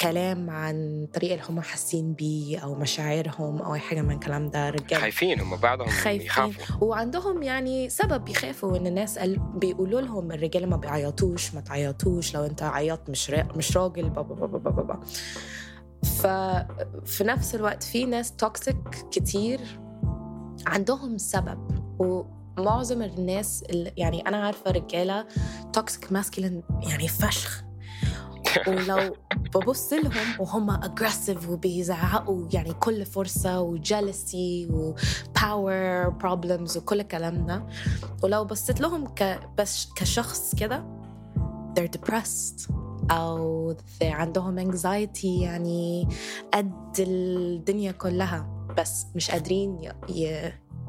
كلام 0.00 0.50
عن 0.50 1.02
الطريقة 1.04 1.34
اللي 1.34 1.44
هم 1.48 1.60
حاسين 1.60 2.12
بيه 2.12 2.58
أو 2.58 2.74
مشاعرهم 2.74 3.62
أو 3.62 3.74
أي 3.74 3.80
حاجة 3.80 4.02
من 4.02 4.14
الكلام 4.14 4.50
ده 4.50 4.70
رجالة. 4.70 5.00
خايفين 5.00 5.40
هم 5.40 5.56
بعضهم 5.56 5.88
خايفين. 5.88 6.26
يخافوا. 6.26 6.86
وعندهم 6.86 7.42
يعني 7.42 7.88
سبب 7.88 8.28
يخافوا 8.28 8.76
إن 8.76 8.86
الناس 8.86 9.18
بيقولوا 9.54 10.00
لهم 10.00 10.32
الرجالة 10.32 10.66
ما 10.66 10.76
بيعيطوش 10.76 11.54
ما 11.54 11.60
تعيطوش 11.60 12.34
لو 12.34 12.44
أنت 12.44 12.62
عيطت 12.62 13.10
مش. 13.10 13.30
مش 13.30 13.76
راجل 13.76 14.08
بابا 14.10 14.34
بابا 14.34 14.58
بابا 14.58 14.82
بابا 14.82 15.00
ففي 16.26 17.24
نفس 17.24 17.54
الوقت 17.54 17.82
في 17.82 18.04
ناس 18.04 18.36
توكسيك 18.36 18.88
كتير 19.10 19.60
عندهم 20.66 21.18
سبب. 21.18 21.86
ومعظم 21.98 23.02
الناس 23.02 23.62
اللي 23.70 23.92
يعني 23.96 24.28
أنا 24.28 24.36
عارفة 24.36 24.70
رجالة 24.70 25.26
toxic 25.72 26.12
masculine 26.12 26.62
يعني 26.82 27.08
فشخ. 27.08 27.64
ولو 28.68 29.16
ببص 29.54 29.92
لهم 29.92 30.40
وهم 30.40 30.70
aggressive 30.70 31.48
وبيزعقوا 31.48 32.48
يعني 32.52 32.72
كل 32.72 33.06
فرصة 33.06 33.60
و 33.60 33.72
jealousy 33.72 34.68
و 34.70 34.93
power 34.93 36.08
problems 36.08 36.76
وكل 36.76 37.00
الكلام 37.00 37.46
ده 37.46 37.66
ولو 38.22 38.44
بصيت 38.44 38.80
لهم 38.80 39.06
ك 39.06 39.40
بس 39.58 39.88
كشخص 39.96 40.54
كده 40.54 40.84
they're 41.74 41.98
depressed. 41.98 42.72
They 44.00 44.04
عندهم 44.06 44.72
anxiety 44.72 45.24
يعني 45.24 46.08
قد 46.54 46.94
الدنيا 46.98 47.92
كلها 47.92 48.66
بس 48.78 49.06
مش 49.14 49.30
قادرين. 49.30 49.78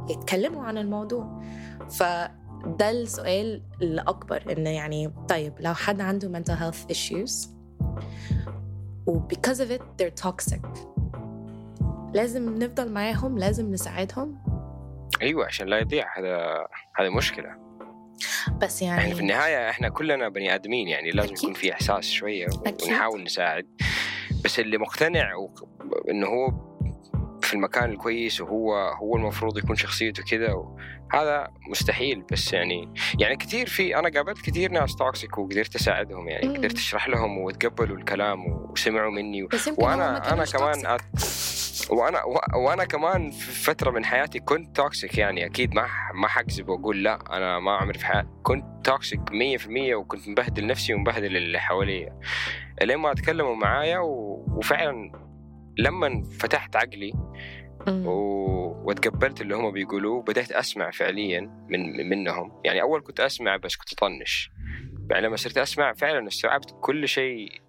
يتكلموا 0.10 0.64
عن 0.64 0.78
الموضوع 0.78 1.42
فده 1.90 2.90
السؤال 2.90 3.62
الأكبر 3.82 4.44
إنه 4.52 4.70
يعني 4.70 5.14
طيب 5.30 5.54
لو 5.60 5.74
حد 5.74 6.02
عنده 6.02 6.40
mental 6.40 6.58
health 6.60 6.96
issues 6.96 7.48
و 9.06 9.20
because 9.34 9.58
of 9.58 9.72
it 9.72 9.82
they're 10.02 10.24
toxic 10.28 10.68
لازم 12.14 12.56
نفضل 12.56 12.92
معاهم 12.92 13.38
لازم 13.38 13.72
نساعدهم 13.72 14.38
أيوه 15.22 15.46
عشان 15.46 15.68
لا 15.68 15.80
يضيع 15.80 16.20
هذا 16.20 16.68
هذا 16.96 17.10
مشكلة 17.10 17.67
بس 18.62 18.82
يعني 18.82 19.02
في 19.02 19.08
يعني 19.08 19.20
النهاية 19.20 19.70
إحنا 19.70 19.90
كلنا 19.90 20.30
بني 20.30 20.56
آدمين 20.56 20.88
يعني 20.88 21.12
لازم 21.12 21.30
أكيد. 21.30 21.44
يكون 21.44 21.54
في 21.54 21.74
إحساس 21.74 22.10
شوية 22.10 22.46
أكيد. 22.66 22.84
ونحاول 22.90 23.24
نساعد 23.24 23.68
بس 24.46 24.60
اللي 24.60 24.78
مقتنع 24.78 25.36
و- 25.36 25.54
إنه 26.10 26.28
هو 26.28 26.68
في 27.42 27.54
المكان 27.54 27.90
الكويس 27.90 28.42
وهو 28.42 28.76
هو 28.76 29.16
المفروض 29.16 29.58
يكون 29.58 29.76
شخصيته 29.76 30.24
كذا 30.24 30.54
و- 30.54 30.78
هذا 31.14 31.48
مستحيل 31.70 32.24
بس 32.32 32.54
يعني 32.54 32.94
يعني 33.20 33.36
كثير 33.36 33.68
في 33.68 33.96
أنا 34.00 34.10
قابلت 34.10 34.42
كثير 34.42 34.72
ناس 34.72 34.96
toxic 34.96 35.38
وقدرت 35.38 35.76
أساعدهم 35.76 36.28
يعني 36.30 36.48
مم. 36.48 36.58
قدرت 36.58 36.76
أشرح 36.78 37.08
لهم 37.10 37.38
وتقبلوا 37.38 37.98
الكلام 37.98 38.46
وسمعوا 38.48 39.12
مني 39.12 39.44
و... 39.44 39.50
وأنا 39.78 40.34
أنا 40.34 40.46
كمان. 40.46 40.86
أت... 40.86 41.02
وأنا 41.90 42.24
وأنا 42.56 42.86
كمان 42.86 43.32
في 43.32 43.52
فترة 43.64 43.92
من 43.92 44.06
حياتي 44.06 44.40
كنت 44.40 44.76
toxic 44.76 45.18
يعني 45.18 45.46
أكيد 45.46 45.74
ما 45.74 45.88
ما 46.14 46.28
حكذب 46.28 46.70
وأقول 46.70 47.04
لا 47.04 47.38
أنا 47.38 47.60
ما 47.60 47.72
عمري 47.72 48.00
في 48.00 48.06
حياتي 48.06 48.28
كنت 48.44 48.66
toxic 48.84 49.20
100% 49.20 49.94
وكنت 49.94 50.30
مبهدل 50.30 50.68
نفسي 50.68 50.94
ومبهدل 50.94 51.38
اللي 51.38 51.60
حواليا. 51.60 52.20
لين 52.82 52.98
ما 52.98 53.14
تكلموا 53.14 53.56
معايا 53.56 54.00
و... 54.00 54.46
وفعلا 54.58 55.12
لما 55.78 56.24
فتحت 56.40 56.76
عقلي. 56.76 57.14
و... 57.88 58.12
وتقبلت 58.90 59.42
اللي 59.42 59.56
هم 59.56 59.72
بيقولوه 59.72 60.22
بدأت 60.22 60.52
أسمع 60.52 60.92
فعليا 60.92 61.66
من 61.70 62.10
منهم. 62.10 62.62
يعني 62.66 62.82
أول 62.82 63.02
كنت 63.02 63.20
أسمع 63.20 63.58
بس 63.58 63.76
كنت 63.76 63.94
أطنش. 63.94 64.52
بعد 65.10 65.24
لما 65.24 65.36
صرت 65.36 65.58
أسمع 65.58 65.94
فعلا 65.94 66.28
استوعبت 66.28 66.76
كل 66.82 67.08
شيء 67.08 67.67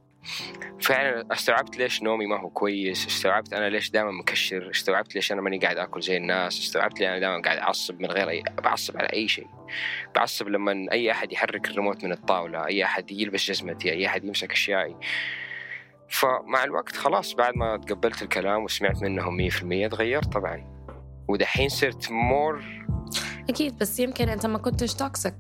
فعلا 0.81 1.33
استوعبت 1.33 1.79
ليش 1.79 2.03
نومي 2.03 2.27
ما 2.27 2.41
هو 2.41 2.51
كويس 2.51 3.07
استوعبت 3.07 3.53
أنا 3.53 3.69
ليش 3.69 3.91
دائما 3.91 4.11
مكشر 4.11 4.71
استوعبت 4.71 5.15
ليش 5.15 5.33
أنا 5.33 5.41
ماني 5.41 5.59
قاعد 5.59 5.79
أكل 5.79 6.03
زي 6.03 6.17
الناس 6.17 6.59
استوعبت 6.59 7.01
لي 7.01 7.09
أنا 7.09 7.19
دائما 7.19 7.43
قاعد 7.43 7.59
أعصب 7.59 8.01
من 8.01 8.07
غير 8.07 8.29
أي 8.29 8.43
بعصب 8.65 8.97
على 8.97 9.09
أي 9.13 9.29
شيء. 9.29 9.47
بعصب 10.15 10.49
لما 10.49 10.87
أي 10.93 11.11
أحد 11.11 11.33
يحرك 11.33 11.69
الريموت 11.71 12.05
من 12.05 12.13
الطاولة 12.13 12.67
أي 12.67 12.85
أحد 12.85 13.11
يلبس 13.11 13.51
جزمتي 13.51 13.93
أي 13.93 14.07
أحد 14.07 14.25
يمسك 14.25 14.53
أشيائي. 14.53 14.97
فمع 16.09 16.65
الوقت 16.65 16.97
خلاص 16.97 17.35
بعد 17.35 17.57
ما 17.57 17.77
تقبلت 17.77 18.23
الكلام 18.23 18.65
وسمعت 18.65 19.03
منهم 19.03 19.51
100% 19.51 19.91
تغيرت 19.91 20.33
طبعا. 20.33 20.79
ودحين 21.29 21.69
صرت 21.69 22.11
more 22.11 22.63
أكيد 23.49 23.79
بس 23.79 24.01
يمكن 24.01 24.29
أنت 24.29 24.47
ما 24.47 24.59
كنتش 24.59 24.95
toxic 24.95 25.35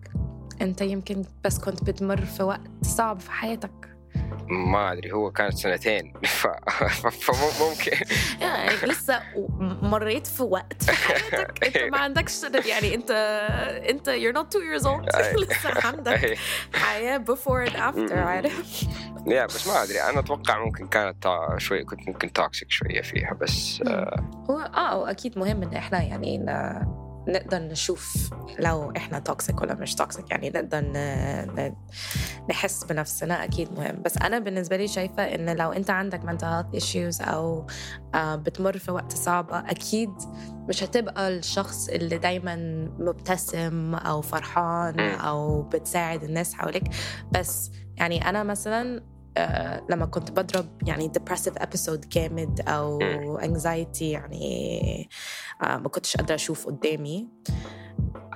أنت 0.62 0.80
يمكن 0.80 1.24
بس 1.44 1.58
كنت 1.58 1.84
بتمر 1.84 2.20
في 2.20 2.42
وقت 2.42 2.60
صعب 2.82 3.20
في 3.20 3.30
حياتك. 3.30 3.97
ما 4.48 4.92
أدري 4.92 5.12
هو 5.12 5.30
كانت 5.30 5.54
سنتين. 5.54 6.12
فممكن 7.22 8.06
يعني 8.40 8.76
لسه 8.86 9.22
مريت 9.82 10.26
في 10.26 10.42
وقت 10.42 10.82
في 10.82 10.92
حياتك. 11.12 11.64
أنت 11.64 11.92
ما 11.92 11.98
عندكش 11.98 12.42
يعني 12.66 12.94
أنت 12.94 13.10
أنت 13.88 14.10
you're 14.10 14.36
not 14.38 14.46
two 14.56 14.62
years 14.62 14.86
old. 14.86 15.18
لسه 15.36 15.86
عندك 15.86 16.38
حياة 16.74 17.18
before 17.18 17.68
and 17.70 17.76
after 17.76 18.12
عارف؟ 18.12 18.82
yeah 19.26 19.46
بس 19.46 19.66
ما 19.66 19.82
أدري. 19.82 20.02
أنا 20.02 20.20
أتوقع 20.20 20.64
ممكن 20.64 20.88
كانت 20.88 21.28
شوي 21.56 21.84
كنت 21.84 22.08
ممكن 22.08 22.32
toxic 22.32 22.70
شوية 22.70 23.00
فيها 23.02 23.34
بس 23.40 23.82
آه، 23.86 24.30
هو 24.50 24.58
آه 24.58 25.10
أكيد 25.10 25.38
مهم 25.38 25.62
إن 25.62 25.74
إحنا 25.74 26.02
يعني. 26.02 26.38
نقدر 27.28 27.58
نشوف 27.58 28.30
لو 28.58 28.92
إحنا 28.96 29.18
toxic 29.18 29.60
ولا 29.62 29.74
مش 29.74 29.94
toxic 29.94 30.30
يعني 30.30 30.50
نقدر. 30.50 30.78
نحس 32.50 32.84
بنفسنا 32.84 33.44
أكيد 33.44 33.72
مهم 33.72 34.02
بس 34.02 34.18
أنا 34.18 34.38
بالنسبة 34.38 34.76
لي 34.76 34.88
شايفة 34.88 35.22
إن 35.22 35.56
لو 35.56 35.72
أنت 35.72 35.90
عندك 35.90 36.20
mental 36.22 36.42
health 36.42 36.80
issues 36.82 37.28
أو 37.28 37.66
آه 38.14 38.36
بتمر 38.36 38.78
في 38.78 38.90
وقت 38.90 39.12
صعب 39.12 39.46
أكيد 39.52 40.10
مش 40.68 40.84
هتبقى 40.84 41.28
الشخص 41.28 41.88
اللي 41.88 42.18
دايما 42.18 42.56
مبتسم 42.98 43.94
أو 43.94 44.20
فرحان. 44.22 45.00
أو 45.00 45.62
بتساعد 45.62 46.22
الناس 46.24 46.54
حواليك 46.54 46.84
بس 47.32 47.70
يعني 47.96 48.28
أنا 48.28 48.42
مثلا 48.42 49.02
لما 49.90 50.06
كنت 50.06 50.30
بضرب 50.30 50.66
يعني 50.86 51.12
depressive 51.18 51.62
episode 51.62 52.08
جامد 52.08 52.60
أو 52.68 52.98
anxiety 53.40 54.02
يعني 54.02 55.08
آه، 55.62 55.76
ما 55.76 55.88
كنتش 55.88 56.16
قادرة 56.16 56.34
أشوف 56.34 56.66
قدامي 56.66 57.28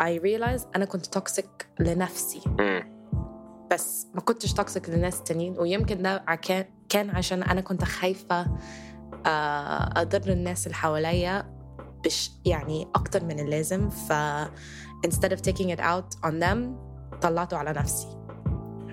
I 0.03 0.21
realized 0.21 0.67
أنا 0.77 0.85
كنت 0.85 1.07
toxic 1.07 1.69
لنفسي. 1.81 2.41
بس 3.71 4.07
ما 4.15 4.21
كنتش 4.21 4.53
toxic 4.53 4.89
لناس 4.91 5.23
تانيين 5.23 5.59
ويمكن 5.59 6.03
ده 6.03 6.25
كان 6.89 7.11
عشان 7.11 7.43
أنا 7.43 7.61
كنت 7.61 7.85
خايفة 7.85 8.47
آه، 9.27 10.01
أضر 10.01 10.33
الناس 10.33 10.67
اللي 10.67 10.77
حواليا 10.77 11.63
بش 12.05 12.31
يعني 12.45 12.89
أكتر 12.95 13.25
من 13.25 13.41
اللازم 13.41 13.91
ف 13.91 14.13
instead 15.07 15.31
of 15.31 15.39
taking 15.51 15.69
it 15.77 15.81
out 15.81 16.27
on 16.27 16.33
them 16.43 16.59
طلعته 17.23 17.57
على 17.57 17.73
نفسي. 17.73 18.22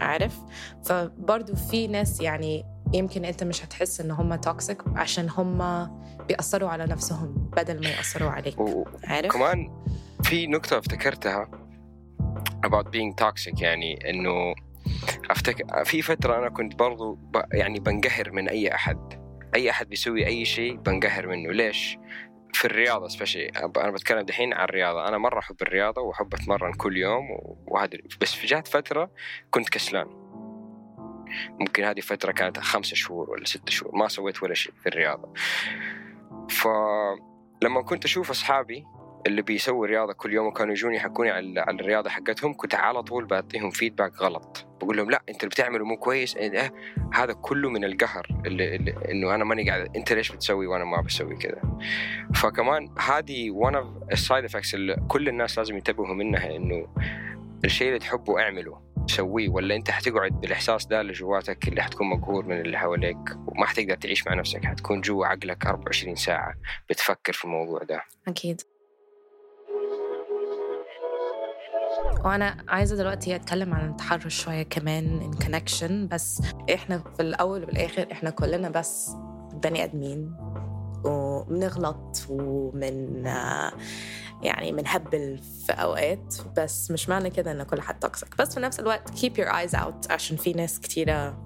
عارف؟ 0.01 0.37
فبرضو 0.85 1.55
في 1.55 1.87
ناس 1.87 2.21
يعني 2.21 2.63
يمكن 2.93 3.25
انت 3.25 3.43
مش 3.43 3.65
هتحس 3.65 4.01
ان 4.01 4.11
هم 4.11 4.35
توكسيك 4.35 4.81
عشان 4.95 5.29
هم 5.29 5.57
بيأثروا 6.27 6.69
على 6.69 6.85
نفسهم 6.85 7.49
بدل 7.57 7.83
ما 7.83 7.89
يأثروا 7.89 8.29
عليك. 8.29 8.59
و- 8.59 8.85
عارف؟ 9.03 9.35
وكمان 9.35 9.83
في 10.23 10.47
نقطة 10.47 10.77
افتكرتها 10.77 11.49
about 12.67 12.85
being 12.85 13.25
toxic 13.25 13.61
يعني 13.61 14.09
إنه 14.09 14.53
افتكر 15.29 15.83
في 15.85 16.01
فترة 16.01 16.37
أنا 16.37 16.49
كنت 16.49 16.75
برضو 16.75 17.13
ب... 17.13 17.41
يعني 17.53 17.79
بنقهر 17.79 18.31
من 18.31 18.49
أي 18.49 18.75
أحد. 18.75 18.97
أي 19.55 19.69
أحد 19.69 19.89
بيسوي 19.89 20.25
أي 20.27 20.45
شيء 20.45 20.75
بنقهر 20.75 21.27
منه. 21.27 21.51
ليش؟ 21.51 21.97
في 22.59 22.65
الرياضة 22.65 23.07
specially 23.07 23.49
أنا 23.49 23.91
بتكلم 23.91 24.21
دحين 24.21 24.53
عن 24.53 24.63
الرياضة. 24.63 25.07
أنا 25.07 25.17
مرة 25.17 25.39
أحب 25.39 25.55
الرياضة 25.61 26.01
وأحب 26.01 26.33
أتمرن 26.33 26.73
كل 26.73 26.97
يوم 26.97 27.27
وهذا 27.67 27.97
بس 28.21 28.33
في 28.33 28.47
جات 28.47 28.67
فترة 28.67 29.11
كنت 29.51 29.69
كسلان. 29.69 30.07
ممكن 31.59 31.83
هذه 31.83 31.99
فترة 31.99 32.31
كانت 32.31 32.59
خمسة 32.59 32.95
شهور 32.95 33.29
ولا 33.29 33.45
ستة 33.45 33.71
شهور. 33.71 33.95
ما 33.95 34.07
سويت 34.07 34.43
ولا 34.43 34.53
شيء 34.53 34.73
في 34.81 34.89
الرياضة. 34.89 35.33
فلما 36.49 37.81
كنت 37.81 38.05
أشوف 38.05 38.29
أصحابي 38.29 38.85
اللي 39.27 39.41
بيسووا 39.41 39.88
رياضة 39.88 40.13
كل 40.13 40.33
يوم 40.33 40.47
وكانوا 40.47 40.73
يجوني 40.73 40.95
يحكوني 40.95 41.29
على 41.29 41.65
الرياضة 41.69 42.09
حقتهم 42.09 42.53
كنت 42.53 42.75
على 42.75 43.03
طول 43.03 43.25
بعطيهم 43.25 43.69
feedback 43.69 44.21
غلط. 44.21 44.65
بقول 44.81 44.97
لهم 44.97 45.11
لا 45.11 45.21
انت 45.29 45.43
اللي 45.43 45.49
بتعمله 45.49 45.85
مو 45.85 45.97
كويس 45.97 46.35
إيه 46.35 46.73
هذا 47.13 47.33
كله 47.33 47.69
من 47.69 47.83
القهر 47.83 48.27
اللي, 48.45 48.75
اللي 48.75 48.95
إنه 49.11 49.35
أنا 49.35 49.43
ماني 49.43 49.69
قاعد 49.69 49.95
انت 49.95 50.13
ليش 50.13 50.31
بتسوي 50.31 50.67
وأنا 50.67 50.85
ما 50.85 51.01
بسوي 51.01 51.35
كذا؟ 51.35 51.61
فكمان 52.35 52.89
هذه 52.99 53.51
one 53.51 53.73
of 53.75 54.11
ال 54.11 54.18
side 54.18 54.45
effects 54.45 54.73
اللي 54.75 54.95
كل 55.07 55.27
الناس 55.29 55.57
لازم 55.57 55.75
ينتبهوا 55.75 56.13
منها 56.13 56.55
إنه 56.55 56.88
الشيء 57.65 57.88
اللي 57.88 57.99
تحبه 57.99 58.41
اعمله 58.41 58.81
سويه 59.07 59.49
ولا 59.49 59.75
أنت 59.75 59.91
حتقعد 59.91 60.31
بالإحساس 60.41 60.85
ده 60.85 61.01
اللي 61.01 61.13
جواتك 61.13 61.67
اللي 61.67 61.81
حتكون 61.81 62.09
مقهور 62.09 62.45
من 62.45 62.61
اللي 62.61 62.77
حواليك 62.77 63.17
وما 63.47 63.65
حتقدر 63.65 63.95
تعيش 63.95 64.27
مع 64.27 64.33
نفسك 64.33 64.65
حتكون 64.65 65.01
جوا 65.01 65.25
عقلك 65.25 65.65
24 65.65 66.15
ساعة 66.15 66.53
بتفكر 66.89 67.33
في 67.33 67.45
الموضوع 67.45 67.79
ده. 67.83 68.03
أكيد. 68.27 68.61
وأنا 72.25 72.57
عايزة 72.67 72.95
دلوقتي 72.95 73.35
أتكلم 73.35 73.73
عن 73.73 73.89
التحرش 73.89 74.43
شوية 74.43 74.63
كمان 74.63 75.21
in 75.21 75.33
connection 75.33 76.07
بس 76.07 76.41
إحنا 76.73 77.03
في 77.15 77.21
الأول 77.21 77.63
والاخر 77.63 78.07
إحنا 78.11 78.29
كلنا 78.29 78.69
بس 78.69 79.11
بني 79.53 79.83
آدمين 79.83 80.35
وبنغلط 81.05 82.25
ومن 82.29 83.25
يعني 84.43 84.71
بنهبل 84.71 85.37
في 85.65 85.71
أوقات 85.71 86.35
بس 86.57 86.91
مش 86.91 87.09
معنى 87.09 87.29
كده 87.29 87.51
إن 87.51 87.63
كل 87.63 87.81
حد 87.81 87.99
toxic 87.99 88.38
بس 88.37 88.53
في 88.53 88.59
نفس 88.59 88.79
الوقت 88.79 89.09
keep 89.09 89.31
your 89.41 89.49
eyes 89.51 89.79
out 89.79 90.11
عشان 90.11 90.37
في 90.37 90.53
ناس 90.53 90.79
كتيرة 90.79 91.37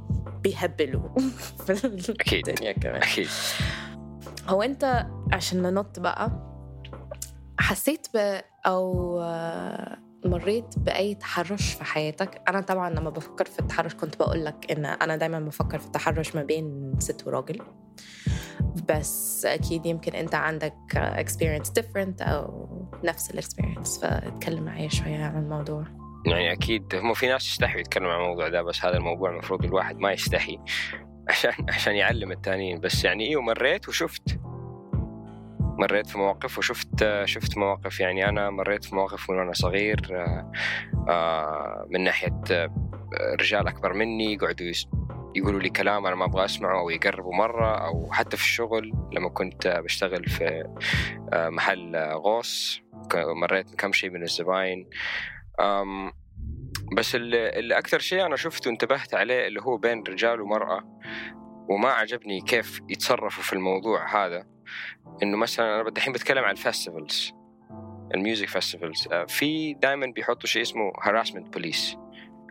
بيهبلوا 0.43 1.09
في 1.65 2.11
أكيد. 2.11 2.49
الدنيا 2.49 2.71
كمان 2.71 3.01
أكيد 3.01 3.27
هو 4.47 4.61
أنت 4.61 5.05
عشان 5.33 5.61
ننط 5.61 5.99
بقى 5.99 6.31
حسيت 7.59 8.07
ب 8.13 8.41
أو 8.65 9.19
مريت 10.25 10.79
بأي 10.79 11.15
تحرش 11.15 11.73
في 11.73 11.83
حياتك؟ 11.83 12.41
أنا 12.47 12.61
طبعا 12.61 12.89
لما 12.89 13.09
بفكر 13.09 13.45
في 13.45 13.59
التحرش 13.59 13.95
كنت 13.95 14.17
بقول 14.17 14.45
لك 14.45 14.71
إن 14.71 14.85
أنا 14.85 15.15
دايما 15.15 15.39
بفكر 15.39 15.79
في 15.79 15.85
التحرش 15.85 16.35
ما 16.35 16.43
بين 16.43 16.95
ست 16.99 17.27
وراجل. 17.27 17.61
بس 18.89 19.45
أكيد 19.45 19.85
يمكن 19.85 20.13
أنت 20.13 20.35
عندك 20.35 20.75
experience 20.95 21.81
different 21.81 22.21
أو 22.21 22.69
نفس 23.03 23.31
الاكسبيرينس 23.31 23.99
فاتكلم 23.99 24.63
معايا 24.63 24.89
شوية 24.89 25.23
عن 25.23 25.43
الموضوع. 25.43 25.83
يعني 26.25 26.51
أكيد 26.51 26.95
هم 26.95 27.13
في 27.13 27.27
ناس 27.27 27.47
يستحي 27.47 27.79
يتكلموا 27.79 28.11
عن 28.11 28.21
الموضوع 28.21 28.49
ده 28.49 28.61
بس 28.61 28.85
هذا 28.85 28.97
الموضوع 28.97 29.29
المفروض 29.29 29.65
الواحد 29.65 29.97
ما 29.97 30.11
يستحي 30.11 30.59
عشان 31.29 31.51
عشان 31.69 31.95
يعلم 31.95 32.31
التانيين. 32.31 32.79
بس 32.79 33.03
يعني 33.03 33.27
أيوه 33.29 33.41
مريت 33.41 33.89
وشفت. 33.89 34.39
مريت 35.77 36.07
في 36.07 36.17
مواقف 36.17 36.57
وشفت 36.57 37.23
شفت 37.25 37.57
مواقف. 37.57 37.99
يعني 37.99 38.29
أنا 38.29 38.49
مريت 38.49 38.85
في 38.85 38.95
مواقف 38.95 39.29
من 39.29 39.37
وأنا 39.37 39.53
صغير 39.53 39.99
آه، 40.11 40.51
آه، 41.09 41.85
من 41.89 42.03
ناحية 42.03 42.41
آه، 42.51 42.69
رجال 43.39 43.67
أكبر 43.67 43.93
مني 43.93 44.33
يقعدوا 44.33 44.71
يقولوا 45.35 45.59
لي 45.59 45.69
كلام 45.69 46.05
أنا 46.05 46.15
ما 46.15 46.25
أبغى 46.25 46.45
أسمعه 46.45 46.79
أو 46.79 46.89
يقربوا 46.89 47.35
مرة 47.35 47.87
أو 47.87 48.11
حتى 48.11 48.37
في 48.37 48.43
الشغل 48.43 48.93
لما 49.11 49.29
كنت 49.29 49.67
بشتغل 49.67 50.25
في 50.25 50.63
محل 51.33 51.95
غوص. 51.95 52.81
مريت 53.15 53.75
كم 53.75 53.91
شيء 53.91 54.09
من 54.09 54.23
الزباين. 54.23 54.89
بس 56.97 57.15
اللي, 57.15 57.77
أكثر 57.77 57.99
شيء 57.99 58.25
أنا 58.25 58.35
شفته 58.35 58.69
وانتبهت 58.69 59.13
عليه 59.13 59.47
اللي 59.47 59.61
هو 59.61 59.77
بين 59.77 60.03
رجال 60.07 60.41
ومرأة 60.41 60.99
وما 61.69 61.89
عجبني 61.89 62.41
كيف 62.41 62.81
يتصرفوا 62.89 63.43
في 63.43 63.53
الموضوع 63.53 64.25
هذا. 64.25 64.52
إنه 65.23 65.37
مثلا 65.37 65.81
أنا 65.81 65.89
الحين 65.97 66.13
بتكلم 66.13 66.43
عن 66.43 66.51
ال 66.51 66.59
festivals 66.59 67.33
ال 68.13 68.19
music 68.19 68.47
festivals 68.47 69.07
في 69.27 69.73
دائما 69.73 70.05
بيحطوا 70.05 70.49
شيء 70.49 70.61
اسمه 70.61 70.91
harassment 71.01 71.53
police 71.53 71.97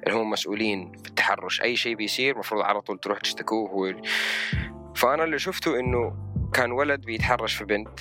اللي 0.06 0.18
هم 0.18 0.30
مسؤولين 0.30 0.92
في 0.92 1.08
التحرش. 1.08 1.62
أي 1.62 1.76
شيء 1.76 1.96
بيصير 1.96 2.34
المفروض 2.34 2.62
على 2.62 2.80
طول 2.80 2.98
تروح 2.98 3.18
تشتكوه 3.18 3.70
هو 3.70 3.94
فأنا 4.94 5.24
اللي 5.24 5.38
شفته 5.38 5.80
إنه 5.80 6.16
كان 6.54 6.72
ولد 6.72 7.00
بيتحرش 7.04 7.54
في 7.54 7.64
بنت 7.64 8.00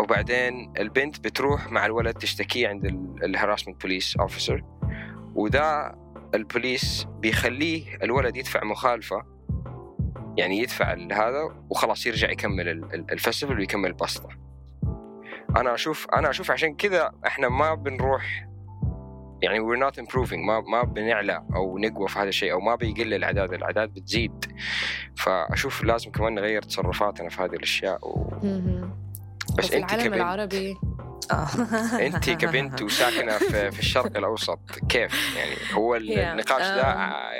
وبعدين 0.00 0.72
البنت 0.78 1.20
بتروح 1.20 1.72
مع 1.72 1.86
الولد 1.86 2.14
تشتكيه 2.14 2.68
عند 2.68 2.86
ال 3.22 3.27
harassment 3.27 3.82
police 3.82 4.16
officer 4.16 4.64
وده 5.34 5.98
البوليس 6.34 7.06
بيخليه 7.18 7.96
الولد 8.02 8.36
يدفع 8.36 8.64
مخالفة 8.64 9.31
يعني 10.36 10.58
يدفع 10.58 10.92
هذا 11.12 11.54
وخلاص 11.70 12.06
يرجع 12.06 12.30
يكمل 12.30 12.68
ال- 12.68 12.94
ال- 12.94 13.18
الفestival 13.20 13.50
ويكمل 13.58 13.88
البسطه 13.88 14.28
أنا 15.56 15.74
أشوف 15.74 16.06
أنا 16.14 16.30
أشوف 16.30 16.50
عشان 16.50 16.74
كذا 16.76 17.12
إحنا 17.26 17.48
ما 17.48 17.74
بنروح 17.74 18.46
يعني 19.42 19.58
we're 19.60 19.80
not 19.90 19.96
improving. 20.04 20.38
ما 20.46 20.60
ما 20.60 20.82
بنعلى 20.82 21.42
أو 21.54 21.78
نقوى 21.78 22.08
في 22.08 22.18
هذا 22.18 22.28
الشيء 22.28 22.52
أو 22.52 22.60
ما 22.60 22.74
بيقل 22.74 23.14
الأعداد. 23.14 23.52
الأعداد 23.52 23.88
بتزيد. 23.94 24.44
فأشوف 25.16 25.84
لازم 25.84 26.10
كمان 26.10 26.34
نغير 26.34 26.62
تصرفاتنا 26.62 27.28
في 27.28 27.42
هذه 27.42 27.52
الأشياء 27.52 28.08
و... 28.08 28.30
بس 29.58 29.72
أنت 29.72 29.92
العالم 29.92 30.02
كبنت. 30.04 30.14
العربي. 30.14 30.74
أنت 32.06 32.30
كبنت 32.30 32.82
وساكنة 32.82 33.38
في, 33.38 33.70
في 33.70 33.78
الشرق 33.78 34.16
الأوسط. 34.16 34.58
كيف؟ 34.88 35.36
يعني 35.36 35.54
هو. 35.74 35.94
النقاش 35.96 36.62
ده 36.62 36.82
Um, 36.82 36.86
ع- 36.86 37.32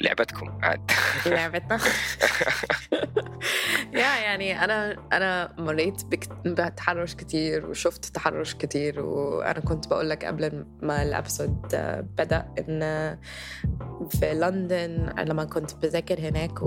لعبتكم 0.00 0.58
عاد. 0.62 0.90
لعبتنا. 1.26 1.78
يا 3.92 4.16
يعني 4.20 4.64
أنا 4.64 4.96
أنا 5.12 5.54
مريت 5.58 6.02
بتحرش 6.44 7.14
كتير 7.14 7.66
وشفت 7.66 8.04
تحرش 8.04 8.54
كتير 8.54 9.00
وأنا 9.00 9.60
كنت 9.60 9.88
بقول 9.88 10.10
لك 10.10 10.24
قبل 10.24 10.66
ما 10.82 11.02
الأبسود 11.02 11.62
بدأ 12.18 12.54
إن 12.58 13.18
في 14.10 14.34
لندن 14.34 15.12
لما 15.18 15.44
كنت 15.44 15.74
بذاكر 15.74 16.20
هناك 16.20 16.62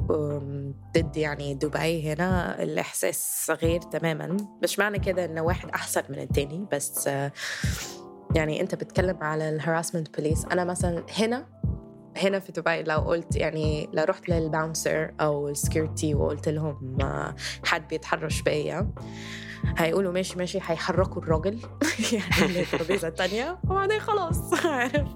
ضد 0.98 1.18
يعني 1.18 1.54
دبي 1.54 2.14
هنا 2.14 2.64
الإحساس 2.64 3.52
غير 3.62 3.82
تماما. 3.82 4.38
مش 4.64 4.80
معنى 4.80 5.00
كده 5.00 5.26
إن 5.26 5.40
واحد 5.40 5.70
أحسن 5.70 6.04
من 6.10 6.20
التاني 6.20 6.68
بس 6.72 7.10
يعني 8.36 8.62
أنت 8.62 8.76
بتتكلم 8.76 9.18
على 9.22 9.50
ال 9.50 9.56
harassment 9.56 10.18
police 10.18 10.46
أنا 10.46 10.64
مثلا 10.64 11.04
هنا 11.20 11.46
هنا 12.18 12.40
في 12.40 12.52
دبي 12.52 12.84
لو 12.84 12.98
قلت 12.98 13.36
يعني 13.36 13.90
لو 13.94 14.04
رحت 14.04 14.30
لل 14.30 14.48
bouncer 14.48 15.14
أو 15.22 15.50
ال 15.50 15.57
security 15.57 16.16
وقلت 16.16 16.50
لهم 16.50 16.98
آه، 17.02 17.36
حد 17.66 17.88
بيتحرش 17.88 18.42
بيا. 18.42 18.92
هيقولوا 19.78 20.12
ماشي 20.12 20.38
ماشي 20.38 20.58
هيحركوا 20.58 21.22
الراجل. 21.22 21.60
يعني 22.14 22.54
للترابيزه 22.54 23.08
الثانية 23.08 23.60
وبعدين 23.64 24.00
خلاص. 24.00 24.54
عارف. 24.66 25.08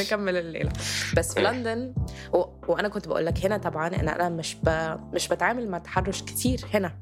نكمل 0.00 0.36
الليلة. 0.36 0.72
بس 1.16 1.34
في 1.34 1.42
لندن 1.42 1.94
و... 2.32 2.44
وأنا 2.68 2.88
كنت 2.88 3.08
بقول 3.08 3.26
لك 3.26 3.44
هنا 3.44 3.56
طبعا 3.56 3.88
ان 3.88 4.08
أنا 4.08 4.28
مش 4.28 4.56
ب... 4.62 4.96
مش 5.12 5.28
بتعامل 5.28 5.68
مع 5.68 5.78
تحرش 5.78 6.22
كتير 6.22 6.60
هنا. 6.74 6.98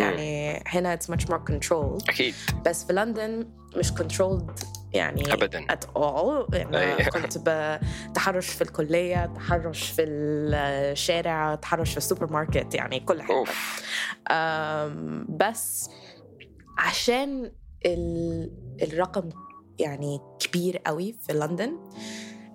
يعني 0.00 0.62
هنا 0.66 0.96
it's 0.96 1.06
much 1.14 1.24
more 1.24 1.52
controlled. 1.52 2.08
أكيد. 2.08 2.34
بس 2.66 2.84
في 2.84 2.92
لندن 2.92 3.46
مش 3.76 3.92
controlled 3.92 4.77
يعني 4.92 5.32
ابدا. 5.32 5.66
at 5.72 5.84
all. 5.98 6.54
يعني. 6.54 7.04
كنت 7.14 7.38
بتحرش 7.38 8.48
في 8.48 8.62
الكلية 8.62 9.26
تحرش 9.26 9.90
في 9.90 10.02
الشارع 10.02 11.54
تحرش 11.54 11.90
في 11.90 11.96
السوبر 11.96 12.32
ماركت 12.32 12.74
يعني 12.74 13.00
كل 13.00 13.22
حاجة. 13.22 13.36
أوف. 13.36 13.82
أم، 14.30 15.26
بس 15.28 15.90
عشان 16.78 17.52
ال- 17.86 18.52
الرقم 18.82 19.28
يعني 19.78 20.20
كبير 20.40 20.76
قوي 20.86 21.12
في 21.12 21.32
لندن 21.32 21.78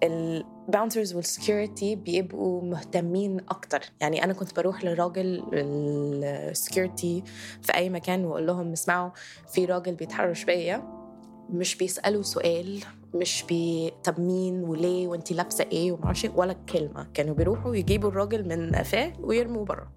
ال 0.03 0.16
bouncers 0.16 1.13
وال 1.13 1.30
security 1.30 1.95
بيبقوا 1.95 2.61
مهتمين 2.61 3.39
أكتر. 3.49 3.81
يعني 4.01 4.23
أنا 4.23 4.33
كنت 4.33 4.55
بروح 4.55 4.83
للراجل 4.83 5.43
ال 5.53 5.72
security 5.72 7.23
في 7.61 7.75
أي 7.75 7.89
مكان 7.89 8.25
وأقول 8.25 8.47
لهم 8.47 8.71
اسمعوا 8.71 9.09
في 9.53 9.65
راجل 9.65 9.95
بيتحرش 9.95 10.43
بيا. 10.43 11.02
مش 11.49 11.75
بيسألوا 11.75 12.21
سؤال 12.21 12.83
مش 13.13 13.43
بي 13.49 13.91
طب 14.03 14.19
مين 14.19 14.63
وليه 14.63 15.07
وانت 15.07 15.31
لابسة 15.31 15.65
إيه 15.71 15.91
وما 15.91 16.05
أعرفش 16.05 16.25
إيه، 16.25 16.31
ولا 16.35 16.53
كلمة. 16.53 17.07
كانوا 17.13 17.35
بيروحوا 17.35 17.75
يجيبوا 17.75 18.09
الراجل 18.09 18.47
من 18.47 18.75
قفاه 18.75 19.13
ويرموه 19.19 19.65
بره. 19.65 19.91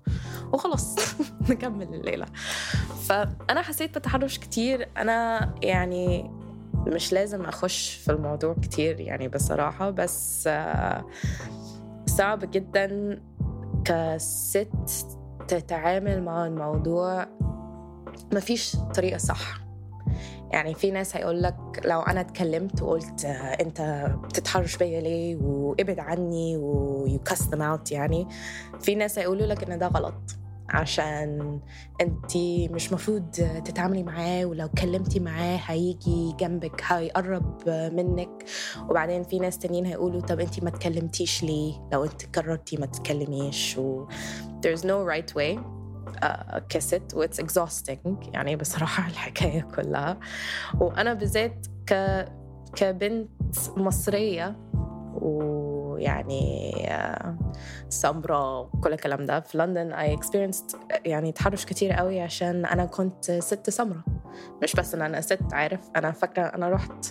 وخلاص 0.52 0.96
نكمل 1.50 1.94
الليلة. 1.94 2.26
فأنا 3.08 3.62
حسيت 3.62 3.98
بتحرش 3.98 4.38
كتير. 4.38 4.88
أنا 4.96 5.54
يعني 5.62 6.30
مش 6.86 7.12
لازم 7.12 7.44
أخش 7.44 7.94
في 7.94 8.12
الموضوع 8.12 8.54
كتير 8.62 9.00
يعني 9.00 9.28
بصراحة 9.28 9.90
بس 9.90 10.44
آه، 10.46 11.06
صعب 12.06 12.50
جدا 12.50 13.20
cause 13.84 14.68
تتعامل 15.48 16.22
مع 16.22 16.46
الموضوع. 16.46 17.26
مفيش 18.32 18.76
طريقة 18.94 19.18
صح. 19.18 19.65
يعني 20.52 20.74
في 20.74 20.90
ناس 20.90 21.16
هيقول 21.16 21.42
لك 21.42 21.56
لو 21.84 22.00
أنا 22.00 22.20
اتكلمت 22.20 22.82
وقلت 22.82 23.24
آه، 23.24 23.30
أنت 23.30 24.06
بتتحرش 24.24 24.76
بيا 24.76 25.00
ليه 25.00 25.36
وابعد 25.36 25.98
عني 25.98 26.56
و 26.56 27.18
you 27.18 27.30
cussed 27.30 27.54
out 27.54 27.92
يعني 27.92 28.28
في 28.80 28.94
ناس 28.94 29.18
هيقولوا 29.18 29.46
لك 29.46 29.70
إن 29.70 29.78
ده 29.78 29.86
غلط. 29.86 30.36
عشان 30.68 31.60
أنت 32.00 32.36
مش 32.70 32.92
مفروض 32.92 33.30
تتعاملي 33.64 34.02
معاه 34.02 34.44
ولو 34.44 34.64
اتكلمتي 34.64 35.20
معاه 35.20 35.60
هيجي 35.66 36.32
جنبك 36.40 36.82
هيقرب 36.86 37.68
منك. 37.68 38.44
وبعدين 38.88 39.22
في 39.22 39.38
ناس 39.38 39.58
تانيين 39.58 39.86
هيقولوا 39.86 40.20
طب 40.20 40.40
أنت 40.40 40.62
ما 40.62 40.68
اتكلمتيش 40.68 41.42
ليه؟ 41.42 41.88
لو 41.92 42.04
أنت 42.04 42.38
قررتي 42.38 42.76
ما 42.76 42.86
تتكلميش 42.86 43.78
و 43.78 44.06
there's 44.66 44.80
no 44.82 45.12
right 45.14 45.34
way. 45.36 45.75
just 46.68 47.14
what's 47.14 47.40
exhausting 47.40 48.28
يعني 48.32 48.56
بصراحة 48.56 49.06
الحكاية 49.10 49.60
كلها. 49.60 50.16
وأنا 50.80 51.14
بالذات 51.14 51.66
ك 51.86 52.24
كبنت 52.74 53.30
مصرية 53.76 54.56
ويعني 55.14 56.72
آه، 56.90 57.38
سمراء 57.88 58.60
وكل 58.60 58.92
الكلام 58.92 59.26
ده. 59.26 59.40
في 59.40 59.58
لندن 59.58 59.94
I 59.94 60.18
experienced 60.18 60.76
يعني 61.04 61.32
تحرش 61.32 61.64
كتير 61.64 61.92
قوي 61.92 62.20
عشان 62.20 62.66
أنا 62.66 62.84
كنت 62.84 63.30
ست 63.30 63.70
سمراء. 63.70 64.02
مش 64.62 64.74
بس 64.74 64.94
إن 64.94 65.02
أنا 65.02 65.20
ست 65.20 65.52
عارف؟ 65.52 65.80
أنا 65.96 66.10
فاكرة 66.12 66.42
أنا 66.42 66.68
رحت 66.68 67.06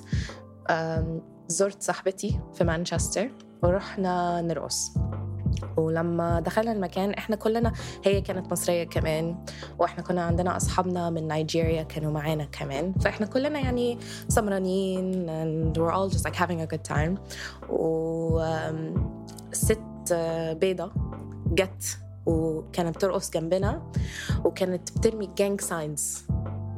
زرت 1.47 1.83
صاحبتي 1.83 2.39
في 2.53 2.63
مانشستر 2.63 3.31
ورحنا 3.63 4.41
نرقص. 4.41 4.93
ولما 5.77 6.39
دخلنا 6.39 6.71
المكان 6.71 7.11
إحنا 7.13 7.35
كلنا 7.35 7.73
هي 8.05 8.21
كانت 8.21 8.51
مصرية 8.51 8.83
كمان 8.83 9.35
وإحنا 9.79 10.03
كنا 10.03 10.21
عندنا 10.23 10.57
أصحابنا 10.57 11.09
من 11.09 11.27
نيجيريا 11.27 11.83
كانوا 11.83 12.11
معانا 12.11 12.45
كمان. 12.45 12.93
فإحنا 12.93 13.25
كلنا 13.25 13.59
يعني 13.59 13.97
سمرانين 14.29 15.25
and 15.27 15.77
we're 15.77 15.91
all 15.93 16.09
just 16.15 16.23
like 16.25 16.35
having 16.35 16.61
a 16.61 16.75
good 16.75 16.95
time. 16.95 17.19
و 17.69 18.39
آم، 18.39 19.11
ست 19.51 19.79
آه، 20.11 20.53
بيضة 20.53 20.91
جت 21.53 21.97
وكانت 22.25 22.95
بترقص 22.95 23.29
جنبنا 23.31 23.91
وكانت 24.45 24.97
بترمي 24.97 25.29
gang 25.41 25.63
signs. 25.65 26.31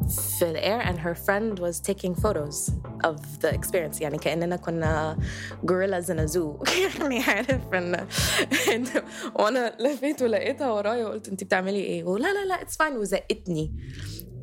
في 0.08 0.50
ال 0.50 0.58
air 0.58 0.82
and 0.82 0.98
her 1.00 1.15
friend 1.15 1.60
was 1.60 1.80
taking 1.80 2.15
photos 2.15 2.72
of 3.06 3.15
the 3.41 3.52
experience. 3.54 4.02
يعني 4.02 4.17
كأننا 4.17 4.56
كنا 4.56 5.17
gorillas 5.65 6.06
in 6.06 6.20
a 6.20 6.28
zoo. 6.34 6.70
يعني 7.00 7.20
عارف 7.24 7.74
ان 7.74 8.08
إن- 8.52 9.02
وأنا 9.39 9.78
لفيت 9.80 10.22
ولقيتها 10.22 10.72
ورايا 10.72 11.06
وقلت 11.06 11.28
انت 11.30 11.43
بتعملي 11.43 11.80
إيه؟ 11.80 12.04
ولا 12.04 12.34
لا 12.34 12.46
لا 12.46 12.62
it's 12.62 12.78
fine 12.78 12.98
وزقتني 12.98 13.76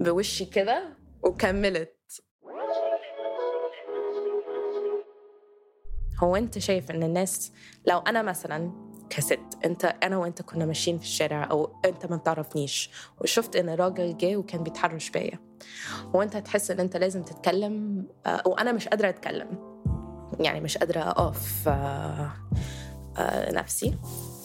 بوشي 0.01 0.45
كده 0.45 0.97
وكملت. 1.23 1.95
هو 6.23 6.37
أنت 6.37 6.59
شايف 6.59 6.91
إن 6.91 7.03
الناس 7.03 7.53
لو 7.87 7.99
أنا 7.99 8.23
مثلا 8.23 8.73
كست. 9.11 9.39
انت 9.65 9.85
أنا 9.85 10.17
وانت 10.17 10.43
كنا 10.43 10.67
ماشيين 10.67 10.99
في 10.99 11.05
الشارع 11.05 11.49
أو 11.51 11.71
انت 11.85 12.07
ما 12.07 12.17
بتعرفنيش. 12.17 12.91
وشفت 13.21 13.57
ان 13.57 13.69
راجل 13.69 14.17
جه 14.17 14.37
وكان 14.37 14.63
بيتحرش 14.63 15.11
بيا. 15.11 15.39
وانت 16.15 16.37
تحس 16.37 16.71
ان 16.71 16.81
انت 16.81 16.97
لازم 16.97 17.23
تتكلم 17.23 18.07
آه، 18.27 18.43
وأنا 18.47 18.73
مش 18.73 18.89
قادرة 18.89 19.09
اتكلم. 19.09 19.49
يعني 20.41 20.61
مش 20.61 20.79
قادرة 20.79 21.01
اقف 21.01 21.69
آه، 21.69 22.31
آه، 23.19 23.53
نفسي. 23.53 23.97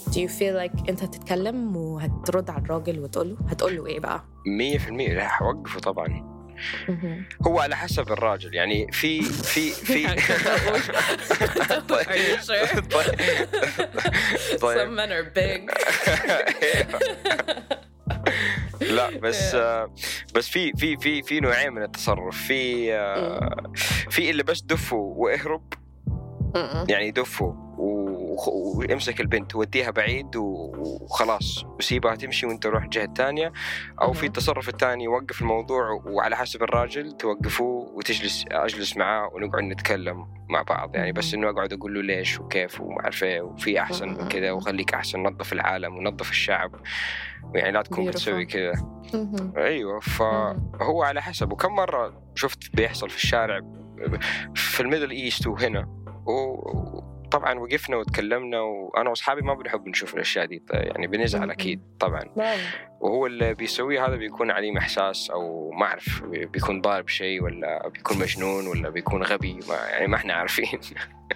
Do 0.09 0.11
you 0.11 0.29
feel 0.29 0.55
like 0.63 0.89
انت 0.89 1.03
تتكلم 1.03 1.75
وهترد 1.77 2.49
على 2.49 2.61
الراجل 2.63 2.99
وتقول 2.99 3.29
له 3.29 3.37
هتقول 3.49 3.75
له 3.75 3.85
إيه 3.85 3.99
بقى؟ 3.99 4.23
100% 4.45 5.13
لا 5.13 5.27
حوقفه 5.27 5.79
طبعا. 5.79 6.38
هو 7.47 7.59
على 7.59 7.75
حسب 7.77 8.11
الراجل 8.11 8.55
يعني 8.55 8.91
في 8.91 9.21
في 9.21 9.69
في 9.71 10.07
Are 10.07 10.17
you 12.17 12.37
sure? 12.47 12.79
طيب. 14.61 14.77
Some 14.79 14.95
men 14.95 15.11
are 15.11 15.29
big. 15.39 15.61
لا 18.81 19.09
بس 19.19 19.55
آه، 19.55 19.93
بس 20.35 20.47
في 20.49 20.71
في 20.77 20.97
في 20.97 21.21
في 21.23 21.39
نوعين 21.39 21.73
من 21.73 21.83
التصرف 21.83 22.37
في 22.47 22.93
آه، 22.93 23.63
في 24.09 24.29
اللي 24.29 24.43
بس 24.43 24.61
دفوا 24.61 25.13
وإهرب. 25.17 25.73
يعني 26.89 27.11
دفوا 27.11 27.53
وخ- 27.77 28.08
وامسك 28.47 29.21
البنت 29.21 29.55
وديها 29.55 29.91
بعيد 29.91 30.35
وخلاص 30.35 31.63
وسيبها 31.63 32.15
تمشي 32.15 32.45
وانت 32.45 32.65
روح 32.65 32.83
الجهه 32.83 33.03
الثانية 33.03 33.53
أو 34.01 34.13
في. 34.13 34.25
التصرف 34.25 34.69
الثاني 34.69 35.07
وقف 35.07 35.41
الموضوع 35.41 36.01
وعلى 36.05 36.35
حسب 36.35 36.63
الراجل 36.63 37.11
توقفوه 37.11 37.89
وتجلس 37.93 38.45
أجلس 38.51 38.97
معاه 38.97 39.29
ونقعد 39.33 39.63
نتكلم 39.63 40.27
مع 40.49 40.61
بعض 40.61 40.95
يعني 40.95 41.11
بس. 41.11 41.33
إنه 41.33 41.49
أقعد 41.49 41.73
أقول 41.73 41.93
له 41.93 42.01
ليش 42.01 42.39
وكيف 42.39 42.81
وما 42.81 43.01
أعرف 43.03 43.23
إيه 43.23 43.41
وفي 43.41 43.79
أحسن 43.79 44.09
من. 44.09 44.27
كذا 44.27 44.51
وخليك 44.51 44.93
أحسن 44.93 45.23
نظف 45.23 45.53
العالم 45.53 45.97
ونظف 45.97 46.29
الشعب 46.31 46.71
يعني 47.55 47.71
لا 47.71 47.81
تكون. 47.81 48.05
بتسوي 48.05 48.45
كذا. 48.45 48.73
أيوه. 49.57 49.99
فهو 49.99 51.03
على 51.03 51.21
حسب 51.21 51.51
وكم 51.51 51.75
مرة 51.75 52.23
شفت 52.35 52.75
بيحصل 52.75 53.09
في 53.09 53.15
الشارع 53.15 53.61
في 54.55 54.79
ال 54.79 54.84
Middle 54.84 55.11
East 55.11 55.47
وهنا 55.47 55.87
وطبعا 57.29 57.59
وقفنا 57.59 57.97
وتكلمنا 57.97 58.59
وأنا 58.59 59.09
وأصحابي 59.09 59.41
ما 59.41 59.53
بنحب 59.53 59.87
نشوف 59.87 60.13
الأشياء 60.13 60.45
دي 60.45 60.63
يعني 60.71 61.07
بنزعل. 61.07 61.51
أكيد 61.51 61.81
طبعا 61.99 62.23
برافو. 62.35 62.61
وهو 62.99 63.25
اللي 63.25 63.53
بيسويه 63.53 64.07
هذا 64.07 64.15
بيكون 64.15 64.51
عليه 64.51 64.77
إحساس 64.77 65.29
أو 65.29 65.71
ما 65.71 65.85
أعرف 65.85 66.23
بيكون 66.23 66.81
ضارب 66.81 67.07
شيء 67.07 67.43
ولا 67.43 67.87
بيكون 67.87 68.19
مجنون 68.19 68.67
ولا 68.67 68.89
بيكون 68.89 69.23
غبي 69.23 69.59
ما 69.69 69.75
يعني 69.75 70.07
ما 70.07 70.15
إحنا 70.15 70.33
عارفين 70.33 70.79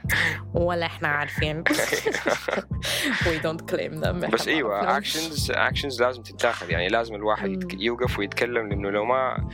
ولا 0.54 0.86
إحنا 0.86 1.08
عارفين 1.08 1.64
we 3.26 3.44
don't 3.44 3.72
claim 3.72 4.04
them 4.04 4.32
بس 4.32 4.48
إيوه. 4.48 4.98
اكشنز 4.98 5.52
اكشنز 5.52 6.02
لازم 6.02 6.24
تتاخذ 6.24 6.70
يعني 6.70 6.88
لازم 6.88 7.16
الواحد. 7.16 7.82
يوقف 7.82 8.20
ويتكلم 8.20 8.70
لأنه 8.70 8.90
لو 8.90 9.06
ما 9.06 9.50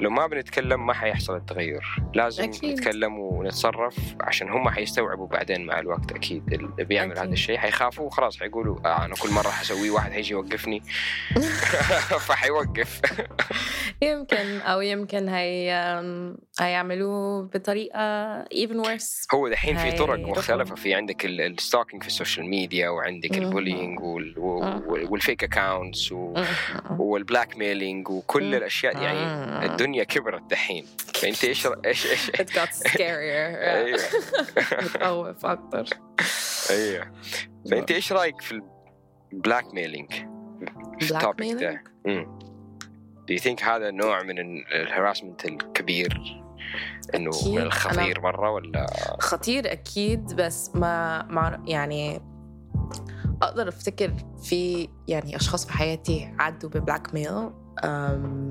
لو 0.00 0.10
ما 0.10 0.26
بنتكلم 0.26 0.86
ما 0.86 0.92
حيحصل 0.94 1.36
التغير 1.36 1.84
لازم 2.14 2.44
أكيد. 2.44 2.72
نتكلم 2.72 3.18
ونتصرف 3.18 3.96
عشان 4.20 4.48
هم 4.50 4.68
حيستوعبوا 4.68 5.26
بعدين 5.26 5.66
مع 5.66 5.78
الوقت 5.78 6.12
أكيد 6.12 6.52
اللي 6.52 6.84
بيعمل 6.84 7.10
أكيد. 7.12 7.22
هذا 7.24 7.32
الشيء 7.32 7.58
حيخافوا 7.58 8.06
وخلاص 8.06 8.38
حيقولوا 8.40 8.78
آه 8.84 9.04
أنا 9.04 9.14
كل 9.14 9.30
مرة 9.30 9.48
حسويه 9.48 9.90
واحد 9.90 10.12
حيجي 10.12 10.32
يوقفني 10.32 10.82
فحيوقف 12.26 13.00
يمكن 14.02 14.60
أو 14.60 14.80
يمكن 14.80 15.28
هي 15.28 15.72
هيعملوه 16.60 17.42
بطريقة 17.54 18.44
even 18.44 18.86
worse 18.86 19.26
هو 19.34 19.48
دحين 19.48 19.76
في 19.76 19.92
طرق. 19.92 20.18
مختلفة 20.18 20.74
في 20.74 20.94
عندك 20.94 21.24
ال 21.26 21.34
stalking 21.34 22.02
في 22.02 22.08
ال 22.08 22.13
social 22.13 22.46
media 22.50 22.88
وعندك. 22.88 23.38
ال 23.38 23.45
bullying 23.45 24.00
وال 24.86 25.05
fake 25.05 25.44
accounts. 25.44 26.12
وال 26.98 27.56
blackmailing 27.56 28.08
وكل. 28.08 28.54
الأشياء 28.54 29.02
يعني 29.02 29.18
مم. 29.18 29.66
الدنيا 29.86 30.04
كبرت 30.04 30.50
دحين. 30.50 30.86
فأنت 31.14 31.44
إيش 31.44 31.66
إيش 31.66 32.06
إيش؟ 32.06 32.30
It 32.30 32.50
got 32.50 32.88
scarier 32.88 33.56
أيوه. 33.76 33.98
بتخوف 34.82 35.46
أكتر. 35.46 35.84
أيوه. 36.70 37.12
فأنت 37.70 37.90
إيش 37.90 38.12
رأيك 38.12 38.40
في 38.40 38.62
ال 39.32 39.74
blackmailing 39.74 40.12
في 41.00 41.10
ال 41.10 41.17
topic 41.17 41.52
ده؟ 41.54 41.82
Do 43.30 43.34
you 43.34 43.42
think 43.42 43.62
هذا 43.62 43.90
نوع 43.90 44.22
من 44.22 44.38
ال 44.72 44.79
harassment 44.79 45.44
الكبير؟ 45.44 46.42
إنه. 47.14 47.30
من 47.46 47.58
الخطير 47.58 48.20
مرة 48.20 48.50
ولا؟ 48.50 48.86
خطير 49.20 49.72
أكيد 49.72 50.34
بس 50.34 50.70
ما 50.74 51.22
مع 51.22 51.60
يعني 51.66 52.20
أقدر 53.42 53.68
أفتكر 53.68 54.12
في 54.42 54.88
يعني 55.08 55.36
أشخاص 55.36 55.66
في 55.66 55.72
حياتي 55.72 56.34
عدوا 56.38 56.70
ببلاك 56.70 57.14
ميل 57.14 57.50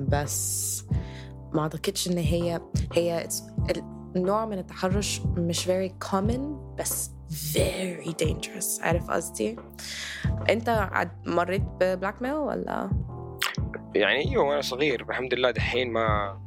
بس 0.08 0.84
ما 1.56 1.62
أعتقدش 1.62 2.08
إن 2.08 2.18
هي 2.18 2.60
هي 2.92 3.28
النوع 4.16 4.46
من 4.46 4.58
التحرش 4.58 5.20
مش 5.36 5.68
very 5.68 6.08
common 6.08 6.40
بس 6.78 7.10
very 7.54 8.12
dangerous. 8.24 8.82
عارف 8.82 9.10
قصدي؟ 9.10 9.56
أنت 10.50 10.90
مريت 11.26 11.62
ببلاك 11.80 12.22
ميل 12.22 12.32
ولا؟ 12.32 12.90
يعني 13.94 14.28
أيوه 14.30 14.44
وأنا 14.44 14.60
صغير 14.60 15.06
الحمد 15.10 15.34
لله 15.34 15.50
دحين 15.50 15.92
ما 15.92 16.38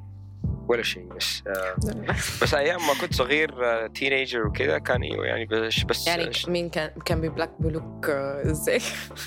ولا 0.69 0.84
شيء 0.84 1.03
بس 1.03 1.43
آه، 1.47 1.75
بس 2.41 2.53
أيام 2.53 2.88
ما 2.88 2.93
كنت 3.01 3.13
صغير 3.13 3.88
تينيجر 3.88 4.47
وكذا 4.47 4.77
كان 4.77 5.03
أيوه 5.03 5.25
يعني 5.25 5.45
بس 5.45 5.84
بس 5.84 6.08
يعني 6.08 6.32
مين 6.47 6.69
كان 6.69 6.89
كان 7.05 7.21
ببلاك 7.21 7.51
بلوك 7.60 8.10
آه، 8.10 8.41
إزاي؟ 8.51 8.79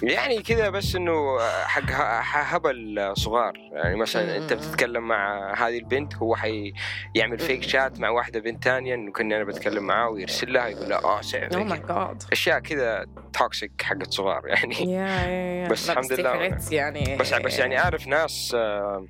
يعني 0.02 0.42
كذا 0.42 0.68
بس 0.70 0.94
إنه 0.96 1.38
حق 1.66 2.54
هبل 2.54 3.12
صغار. 3.16 3.52
يعني 3.72 3.96
مثلا 3.96 4.36
أنت. 4.36 4.52
بتتكلم 4.52 5.08
مع 5.08 5.54
هذه 5.54 5.78
البنت 5.78 6.14
هو 6.16 6.36
حي 6.36 6.72
يعمل 7.14 7.38
فيك. 7.38 7.62
شات 7.62 8.00
مع 8.00 8.08
واحدة 8.10 8.40
بنت 8.40 8.64
ثانية 8.64 8.94
إنه 8.94 9.12
كنا 9.12 9.36
أنا 9.36 9.44
بتكلم 9.44 9.84
معاه 9.86 10.08
ويرسل 10.08 10.52
لها 10.52 10.68
يقول 10.68 10.88
لها 10.88 11.04
آه 11.04 11.20
سعر 11.20 11.48
أو 11.54 11.64
ماي 11.64 11.78
جاد 11.88 12.22
أشياء 12.32 12.58
كذا 12.58 13.06
toxic 13.32 13.82
حقت 13.82 14.12
صغار 14.12 14.42
يعني. 14.46 14.74
يا 14.94 15.06
يا 15.26 15.68
بس 15.68 15.86
لا، 15.90 15.92
الحمد 16.00 16.12
لله. 16.12 16.58
يعني. 16.72 17.16
بس 17.16 17.34
بس 17.34 17.58
يعني 17.58 17.78
أعرف 17.78 18.06
ناس 18.06 18.52
آه، 18.54 19.06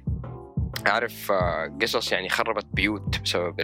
اعرف 0.86 1.32
آه، 1.32 1.78
قصص 1.82 2.12
يعني 2.12 2.28
خربت 2.28 2.66
بيوت 2.72 3.20
بسبب 3.20 3.60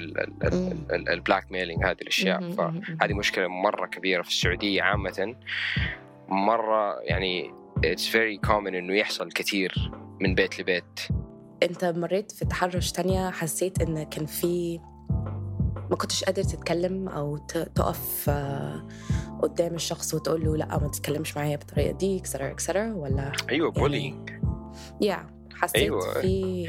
ال 0.91 1.53
blackmailing 1.53 1.85
هذه 1.85 1.97
الأشياء. 2.03 2.51
فهذه. 2.51 3.15
مشكلة 3.15 3.49
مرة 3.49 3.87
كبيرة 3.87 4.23
في 4.23 4.29
السعودية 4.29 4.83
عامة. 4.83 5.35
مرة 6.29 7.01
يعني 7.01 7.51
it's 7.85 8.07
very 8.07 8.39
common 8.39 8.75
إنه 8.75 8.95
يحصل 8.95 9.33
كثير 9.33 9.91
من 10.21 10.35
بيت 10.35 10.61
لبيت. 10.61 11.01
أنت 11.63 11.85
مريت 11.85 12.33
في 12.33 12.45
تحرش 12.45 12.93
تانية 12.93 13.31
حسيت 13.31 13.83
إن 13.83 14.03
كان 14.03 14.27
في 14.27 14.81
ما 15.91 15.97
كنتش 15.97 16.25
قادر 16.25 16.43
تتكلم 16.43 17.09
أو 17.09 17.37
تقف 17.75 18.31
آه، 18.31 18.89
قدام 19.43 19.75
الشخص 19.75 20.15
وتقول 20.15 20.45
له 20.45 20.57
لا 20.57 20.79
ما 20.79 20.89
تتكلمش 20.89 21.37
معايا 21.37 21.57
بالطريقة 21.57 21.93
دي 21.93 22.19
etcetera 22.19 22.51
etcetera 22.51 22.93
ولا 22.95 23.33
أيوه 23.51 23.71
bullying 23.71 24.31
yeah 25.01 25.38
حسيت 25.63 25.77
أيوة. 25.77 26.21
في 26.21 26.67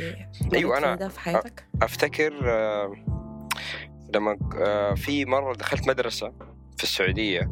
أيوة، 0.53 0.79
أنا- 0.79 0.83
في 0.85 0.95
ده 0.95 1.07
في 1.09 1.19
حياتك؟ 1.19 1.67
أفتكر 1.81 2.33
آه، 2.51 2.93
لما 4.15 4.37
آه، 4.61 4.93
في 4.93 5.25
مرة 5.25 5.53
دخلت 5.55 5.87
مدرسة 5.87 6.33
في 6.77 6.83
السعودية 6.83 7.51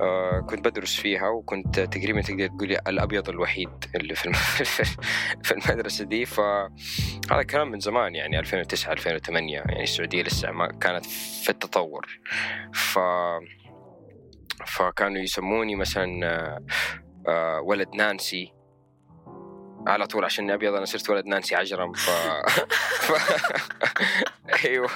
آه 0.00 0.40
كنت 0.50 0.64
بدرس 0.68 0.96
فيها 0.96 1.28
وكنت 1.28 1.80
تقريبا 1.80 2.20
تقدر 2.22 2.46
تقولي 2.46 2.78
الأبيض 2.88 3.28
الوحيد 3.28 3.68
اللي 3.94 4.14
في 4.14 4.32
في 5.44 5.50
المدرسة 5.52 6.04
دي. 6.04 6.24
فهذا 6.26 7.42
كلام 7.50 7.70
من 7.70 7.80
زمان 7.80 8.14
يعني 8.14 8.38
2009 8.38 8.92
2008 8.92 9.54
يعني 9.58 9.82
السعودية 9.82 10.22
لسه 10.22 10.50
ما 10.50 10.66
كانت 10.72 11.06
في 11.44 11.50
التطور. 11.50 12.06
ف 12.74 12.98
فكانوا 14.66 15.18
يسموني 15.22 15.76
مثلا 15.76 16.60
ولد 17.64 17.88
نانسي. 17.94 18.52
على 19.86 20.06
طول 20.06 20.24
عشان 20.24 20.50
ابيض 20.50 20.74
أنا 20.74 20.84
صرت 20.84 21.10
ولد 21.10 21.26
نانسي 21.26 21.54
عجرم 21.54 21.92
ف, 21.92 22.10
ف... 22.10 23.12
أيوه. 24.64 24.88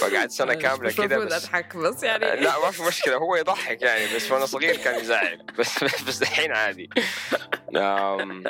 فقعدت 0.00 0.30
سنة 0.30 0.54
كاملة 0.54 0.92
كذا 0.92 1.18
بس 1.18 1.32
أضحك 1.44 1.76
بس 1.76 2.02
يعني 2.02 2.24
لا 2.24 2.58
ما 2.64 2.70
في 2.70 2.82
مشكلة 2.82 3.16
هو 3.16 3.36
يضحك 3.36 3.82
يعني 3.82 4.14
بس 4.16 4.30
وأنا 4.30 4.46
صغير 4.46 4.76
كان 4.76 5.00
يزعل 5.00 5.46
بس 5.58 5.84
بس, 6.08 6.22
الحين 6.22 6.52
عادي. 6.52 6.90
آم 7.76 8.44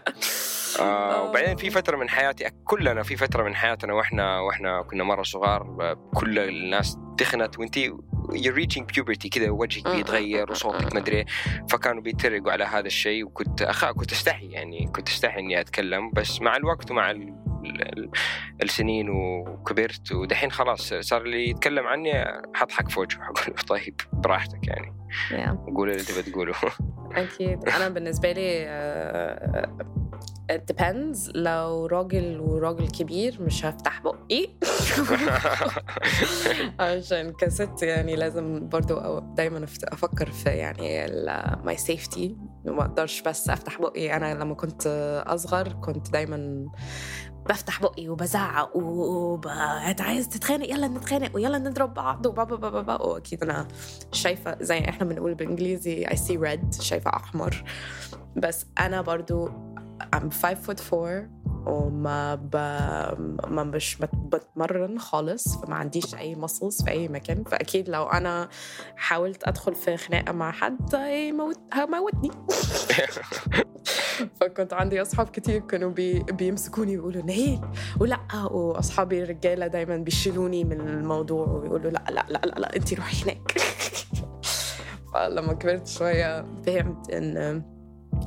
آه 0.81 1.23
وبعدين 1.23 1.57
في 1.57 1.71
فترة 1.71 1.97
من 1.97 2.09
حياتي 2.11 2.51
كلنا 2.65 3.03
في 3.03 3.17
فترة 3.17 3.43
من 3.43 3.55
حياتنا 3.55 3.95
وإحنا 3.95 4.41
وإحنا 4.41 4.83
كنا 4.83 5.05
مرة 5.05 5.23
صغار 5.23 5.97
كل 6.15 6.39
الناس 6.39 6.97
تخنت 7.19 7.59
وإنتي 7.59 7.93
you're 8.35 8.57
reaching 8.57 8.85
puberty 8.85 9.29
كذا 9.29 9.51
وجهك 9.51 9.89
بيتغير 9.97 10.51
وصوتك 10.51 10.95
مدري 10.97 11.25
فكانوا 11.71 12.03
بيتريقوا 12.03 12.53
على 12.53 12.65
هذا 12.65 12.87
الشيء 12.87 13.25
وكنت 13.25 13.63
أخا 13.63 13.93
كنت 13.93 14.13
أستحي 14.13 14.47
يعني 14.47 14.91
كنت 14.97 15.09
أستحي 15.09 15.41
إني 15.41 15.61
أتكلم. 15.61 16.11
بس 16.11 16.41
مع 16.41 16.57
الوقت 16.57 16.91
ومع 16.91 17.15
السنين 18.63 19.11
وكبرت 19.11 20.13
ودحين 20.13 20.51
خلاص 20.51 20.95
صار 20.95 21.23
اللي 21.23 21.49
يتكلم 21.51 21.87
عني 21.87 22.13
حضحك 22.55 22.89
في 22.89 23.01
وجهه 23.01 23.23
حقول 23.23 23.55
له 23.57 23.63
طيب 23.63 24.01
براحتك 24.13 24.69
يعني. 24.69 24.95
Yeah. 25.31 25.75
قول 25.77 25.91
اللي 25.91 26.03
تبي 26.03 26.23
تقوله. 26.23 26.55
أكيد. 27.13 27.69
أنا 27.69 27.89
بالنسبة 27.89 28.33
لي 28.33 28.67
depends. 30.53 31.31
لو 31.35 31.87
راجل 31.87 32.41
وراجل 32.41 32.89
كبير 32.89 33.43
مش 33.43 33.65
هفتح 33.65 34.03
بقي. 34.03 34.49
عشان 36.81 37.33
كست 37.33 37.83
يعني 37.83 38.17
لازم 38.17 38.69
برضو 38.69 39.19
دايما 39.19 39.67
أفكر 39.85 40.31
في 40.31 40.49
يعني 40.49 41.07
my 41.65 41.79
safety. 41.79 42.31
ما 42.65 42.81
أقدرش 42.85 43.21
بس 43.23 43.49
أفتح 43.51 43.81
بقي. 43.81 44.17
أنا 44.17 44.35
لما 44.35 44.55
كنت 44.55 44.87
أصغر 45.27 45.69
كنت 45.73 46.11
دايما 46.11 46.67
بفتح 47.49 47.83
بقي 47.83 48.09
وبزعق 48.09 48.77
وب... 48.77 49.49
عايز 50.01 50.29
تتخانق؟ 50.29 50.71
يلا 50.71 50.89
نتخانق 50.89 51.31
ويلا 51.35 51.59
نضرب 51.59 51.95
بعض 51.95 52.27
وبابا 52.27 52.57
بابا 52.57 52.83
بابا 52.83 53.03
واكيد 53.07 53.43
أنا 53.43 53.69
شايفة 54.13 54.57
زي 54.61 54.79
إحنا 54.79 55.07
بنقول 55.07 55.35
بالإنجليزي 55.35 56.07
I 56.07 56.15
see 56.15 56.39
red 56.47 56.81
شايفة 56.83 57.11
أحمر. 57.17 57.65
بس 58.37 58.67
أنا 58.79 59.01
برضو 59.03 59.51
I'm 60.15 60.31
5 60.31 60.55
foot 60.55 60.95
4 60.95 61.29
وما 61.67 62.35
ب... 62.35 62.57
ما 63.49 63.65
مش 63.65 63.99
بتمرن 64.33 64.99
خالص 64.99 65.57
فما 65.57 65.75
عنديش 65.75 66.15
أي 66.15 66.37
مصلز 66.37 66.83
في 66.83 66.91
أي 66.91 67.09
مكان. 67.09 67.45
فأكيد 67.45 67.89
لو 67.89 68.05
أنا 68.05 68.49
حاولت 68.97 69.49
أدخل 69.49 69.75
في 69.75 69.97
خناقة 69.97 70.33
مع 70.33 70.53
حد 70.53 70.95
هيموت 70.95 71.59
هموتني 71.75 72.31
فكنت 74.41 74.73
عندي 74.73 75.03
أصحاب 75.03 75.29
كتير 75.29 75.61
كانوا 75.61 75.91
بي... 75.91 76.19
بيمسكوني 76.19 76.99
ويقولوا 76.99 77.23
نهيل. 77.23 77.61
ولا 78.01 78.19
وأصحابي 78.51 79.23
الرجالة 79.23 79.67
دايما 79.67 79.97
بيشيلوني 79.97 80.65
من 80.65 80.81
الموضوع 80.81 81.47
ويقولوا 81.47 81.91
لا 81.91 82.05
لا 82.11 82.27
لا 82.29 82.41
لا, 82.45 82.61
لا 82.61 82.77
انت 82.77 82.95
روحي 82.95 83.25
هناك. 83.25 83.53
فلما 85.15 85.53
كبرت 85.53 85.87
شوية 85.87 86.47
فهمت 86.67 87.11
إن 87.11 87.63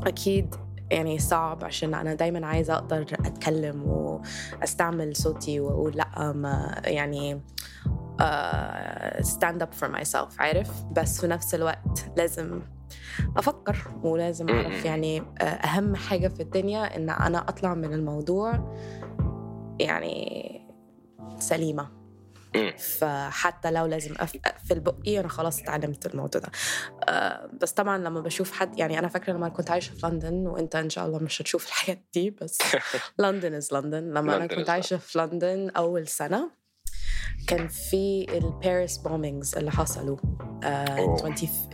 أكيد 0.06 0.56
يعني 0.91 1.19
صعب 1.19 1.63
عشان 1.63 1.93
أنا 1.93 2.13
دايما 2.13 2.47
عايزة 2.47 2.73
أقدر 2.73 3.02
أتكلم 3.02 3.84
وأستعمل 3.84 5.15
صوتي 5.15 5.60
وأقول 5.60 5.97
لأ 5.97 6.32
ما 6.32 6.82
يعني 6.86 7.41
stand 9.21 9.62
up 9.62 9.73
for 9.73 9.89
myself 9.89 10.41
عارف؟ 10.41 10.84
بس 10.91 11.21
في 11.21 11.28
نفس 11.28 11.56
الوقت 11.56 12.12
لازم 12.17 12.62
أفكر 13.38 13.78
ولازم 14.04 14.50
أعرف 14.50 14.86
يعني 14.86 15.19
آه، 15.19 15.43
أهم 15.43 15.95
حاجة 15.95 16.28
في 16.28 16.43
الدنيا 16.43 16.95
إن 16.95 17.10
أنا 17.10 17.38
أطلع 17.38 17.73
من 17.73 17.93
الموضوع 17.93 18.73
يعني 19.80 20.47
سليمة. 21.39 21.96
فحتى 22.77 23.71
لو 23.71 23.85
لازم 23.85 24.13
أقفل 24.19 24.79
بقي 24.79 25.19
أنا 25.19 25.27
خلاص 25.27 25.61
اتعلمت 25.61 26.05
الموضوع 26.05 26.41
ده. 26.41 26.51
أه 27.09 27.49
بس 27.61 27.71
طبعا 27.71 27.97
لما 27.97 28.21
بشوف 28.21 28.51
حد 28.51 28.79
يعني 28.79 28.99
أنا 28.99 29.07
فاكرة 29.07 29.33
لما 29.33 29.49
كنت 29.49 29.71
عايشة 29.71 29.91
في 29.93 30.07
لندن 30.07 30.33
وأنت 30.47 30.75
إن 30.75 30.89
شاء 30.89 31.05
الله 31.05 31.19
مش 31.19 31.41
هتشوف 31.41 31.67
الحاجات 31.67 31.99
دي 32.13 32.29
بس 32.29 32.57
لندن 33.19 33.53
is 33.53 33.73
لندن 33.73 34.03
لما 34.13 34.35
أنا 34.35 34.47
كنت 34.47 34.69
عايشة 34.69 34.97
في 34.97 35.19
لندن 35.19 35.69
أول 35.69 36.07
سنة 36.07 36.49
كان 37.47 37.67
في 37.67 38.25
ال 38.38 38.47
Paris 38.47 38.97
bombings 38.97 39.55
اللي 39.55 39.71
حصلوا 39.71 40.17
uh, 40.17 40.19
in 40.65 41.21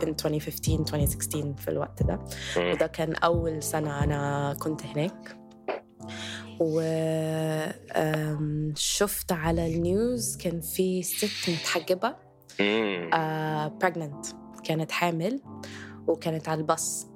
2015 0.08 0.80
2016 0.80 1.54
في 1.58 1.68
الوقت 1.68 2.02
ده. 2.02 2.20
وده 2.56 2.86
كان 2.86 3.14
أول 3.14 3.62
سنة 3.62 4.04
أنا 4.04 4.56
كنت 4.60 4.82
هناك. 4.82 5.36
وشفت 8.72 9.32
على 9.32 9.66
ال 9.66 9.80
news 9.80 10.36
كان 10.36 10.60
في 10.60 11.02
ست 11.02 11.50
متحجبة 11.50 12.14
pregnant 12.58 14.26
آه، 14.26 14.60
كانت 14.64 14.92
حامل 14.92 15.40
وكانت 16.06 16.48
على 16.48 16.60
الباص. 16.60 17.06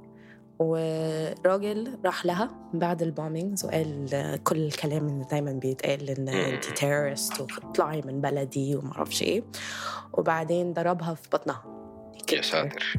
وراجل 0.59 1.99
راح 2.05 2.27
لها 2.27 2.71
بعد 2.75 3.03
ال 3.03 3.10
bombings 3.10 3.65
وقال 3.65 4.09
كل 4.45 4.57
الكلام 4.57 5.09
اللي 5.09 5.25
دايما 5.31 5.53
بيتقال 5.53 6.11
إن 6.11 6.29
انت 6.29 6.65
terrorist 6.65 7.41
واطلعي 7.41 8.03
من 8.03 8.21
بلدي 8.21 8.77
وما 8.77 8.93
أعرفش 8.93 9.23
إيه. 9.23 9.43
وبعدين 10.13 10.73
ضربها 10.73 11.15
في 11.15 11.29
بطنها. 11.33 11.65
يا 12.33 12.43
ساتر. 12.43 12.95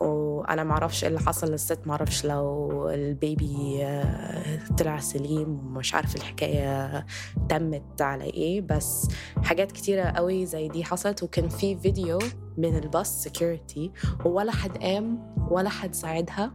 وأنا 0.00 0.64
ما 0.64 0.72
أعرفش 0.72 1.04
إيه 1.04 1.08
اللي 1.08 1.20
حصل 1.20 1.50
للست 1.50 1.86
ما 1.86 1.92
أعرفش 1.92 2.26
لو 2.26 2.88
ال 2.90 3.08
baby 3.08 3.78
آه، 3.84 4.58
طلع 4.78 4.98
سليم 4.98 5.48
ومش 5.66 5.94
عارف 5.94 6.16
الحكاية 6.16 7.06
تمت 7.48 8.02
على 8.02 8.24
إيه. 8.24 8.60
بس 8.60 9.08
حاجات 9.42 9.72
كتيرة 9.72 10.02
قوي 10.02 10.46
زي 10.46 10.68
دي 10.68 10.84
حصلت 10.84 11.22
وكان 11.22 11.48
في 11.48 11.76
فيديو 11.78 12.18
من 12.58 12.76
الباص 12.76 13.22
security 13.22 13.92
ولا 14.24 14.52
حد 14.52 14.78
قام 14.78 15.34
ولا 15.50 15.68
حد 15.68 15.94
ساعدها 15.94 16.52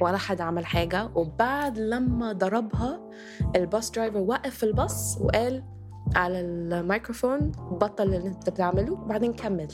ولا 0.00 0.16
حد 0.18 0.40
عمل 0.40 0.66
حاجة. 0.66 1.10
وبعد 1.14 1.78
لما 1.78 2.32
ضربها 2.32 3.00
الباص 3.56 3.90
driver 3.90 4.18
وقف 4.18 4.64
الباص 4.64 5.18
وقال 5.20 5.64
على 6.16 6.40
الميكروفون 6.40 7.52
بطل 7.70 8.04
اللي 8.14 8.28
أنت 8.28 8.50
بتعمله 8.50 8.92
وبعدين 8.92 9.32
كمل. 9.32 9.68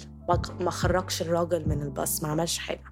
ما 0.60 0.70
خرجش 0.70 1.22
الراجل 1.22 1.68
من 1.68 1.82
الباص 1.82 2.22
ما 2.22 2.28
عملش 2.28 2.58
حاجة. 2.58 2.84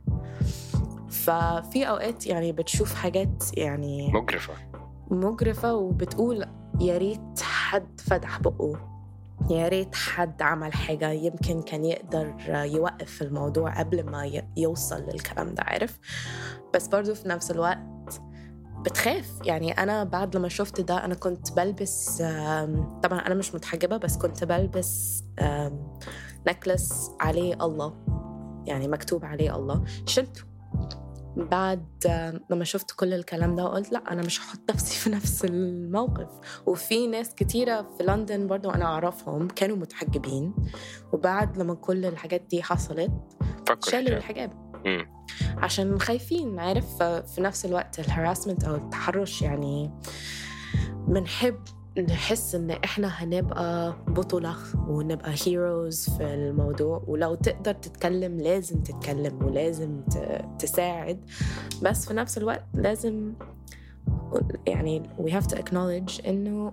ففي 1.11 1.89
أوقات 1.89 2.27
يعني 2.27 2.53
بتشوف 2.53 2.95
حاجات 2.95 3.45
يعني 3.57 4.13
مقرفه 4.13 4.53
مقرفه 5.11 5.75
وبتقول 5.75 6.47
يا 6.81 6.99
ريت 6.99 7.41
حد 7.43 8.01
فتح 8.01 8.41
بقه 8.41 8.91
يا 9.51 9.69
ريت 9.69 9.95
حد 9.95 10.43
عمل 10.43 10.73
حاجة 10.73 11.11
يمكن 11.11 11.63
كان 11.63 11.85
يقدر 11.85 12.35
يوقف 12.49 13.23
الموضوع 13.23 13.79
قبل 13.79 14.05
ما 14.11 14.43
يوصل 14.57 15.03
للكلام 15.03 15.55
ده 15.55 15.63
عارف؟ 15.63 15.99
بس 16.75 16.87
برضو 16.89 17.15
في 17.15 17.29
نفس 17.29 17.51
الوقت 17.51 17.79
بتخاف. 18.85 19.31
يعني 19.45 19.73
أنا 19.73 20.05
بعد 20.05 20.37
لما 20.37 20.49
شفت 20.49 20.81
ده 20.81 21.05
أنا 21.05 21.15
كنت 21.15 21.53
بلبس 21.53 22.17
طبعا 23.03 23.19
أنا 23.27 23.35
مش 23.35 23.55
متحجبة 23.55 23.97
بس 23.97 24.17
كنت 24.17 24.45
بلبس 24.45 25.25
نكلس 26.49 27.11
عليه 27.21 27.55
الله. 27.55 27.95
يعني 28.67 28.89
مكتوب 28.89 29.25
عليه 29.25 29.57
الله. 29.57 29.85
شلته 30.07 30.43
بعد 31.37 31.87
لما 32.51 32.65
شفت 32.65 32.91
كل 32.91 33.15
الكلام 33.15 33.55
ده 33.57 33.65
قلت 33.65 33.93
لا 33.93 34.13
أنا 34.13 34.23
مش 34.23 34.41
هحط 34.41 34.59
نفسي 34.71 34.97
في 35.01 35.11
نفس 35.11 35.45
الموقف. 35.45 36.29
وفي 36.67 37.07
ناس 37.07 37.35
كتيرة 37.35 37.87
في 37.99 38.05
لندن 38.05 38.47
برضو 38.47 38.71
أنا 38.71 38.85
أعرفهم 38.85 39.49
كانوا 39.49 39.77
متحجبين. 39.77 40.55
وبعد 41.13 41.59
لما 41.59 41.75
كل 41.75 42.05
الحاجات 42.07 42.41
دي 42.41 42.63
حصلت 42.63 43.13
شالوا 43.89 44.17
الحجاب. 44.17 44.65
عشان 45.57 46.01
خايفين 46.01 46.59
عارف؟ 46.59 47.03
في 47.03 47.41
نفس 47.41 47.65
الوقت 47.67 47.99
الهراسمنت 48.01 48.65
أو 48.65 48.75
التحرش 48.75 49.43
يعني 49.43 49.91
بنحب 51.09 51.61
نحس 51.99 52.55
إن 52.55 52.71
إحنا 52.71 53.09
هنبقى 53.09 53.97
بطلة 54.09 54.57
ونبقى 54.89 55.35
هيروز 55.47 56.11
في 56.11 56.35
الموضوع. 56.35 57.05
ولو 57.07 57.35
تقدر 57.35 57.73
تتكلم 57.73 58.41
لازم 58.41 58.83
تتكلم 58.83 59.45
ولازم 59.45 60.01
تساعد. 60.59 61.31
بس 61.83 62.07
في 62.09 62.15
نفس 62.15 62.39
الوقت 62.39 62.65
لازم 62.75 63.33
يعني 64.67 65.03
we 65.19 65.31
have 65.31 65.47
to 65.47 65.57
acknowledge 65.59 66.27
إنه 66.29 66.73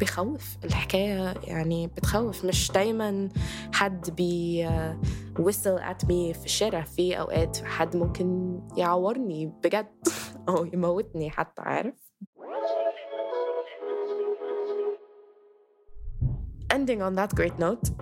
بخوف 0.00 0.56
الحكاية 0.64 1.34
يعني 1.44 1.86
بتخوف. 1.86 2.44
مش 2.44 2.72
دايما 2.72 3.28
حد 3.72 4.10
بي 4.10 4.68
whistle 5.38 5.80
at 5.80 6.04
me 6.04 6.32
في 6.38 6.44
الشارع. 6.44 6.82
في 6.82 7.18
أوقات 7.20 7.56
حد 7.64 7.96
ممكن 7.96 8.58
يعورني 8.76 9.46
بجد 9.64 9.86
أو 10.48 10.64
يموتني 10.64 11.30
حتى 11.30 11.62
عارف؟ 11.62 12.05
Ending 16.76 17.00
on 17.06 17.12
that 17.20 17.30
great 17.38 17.56
note. 17.58 17.84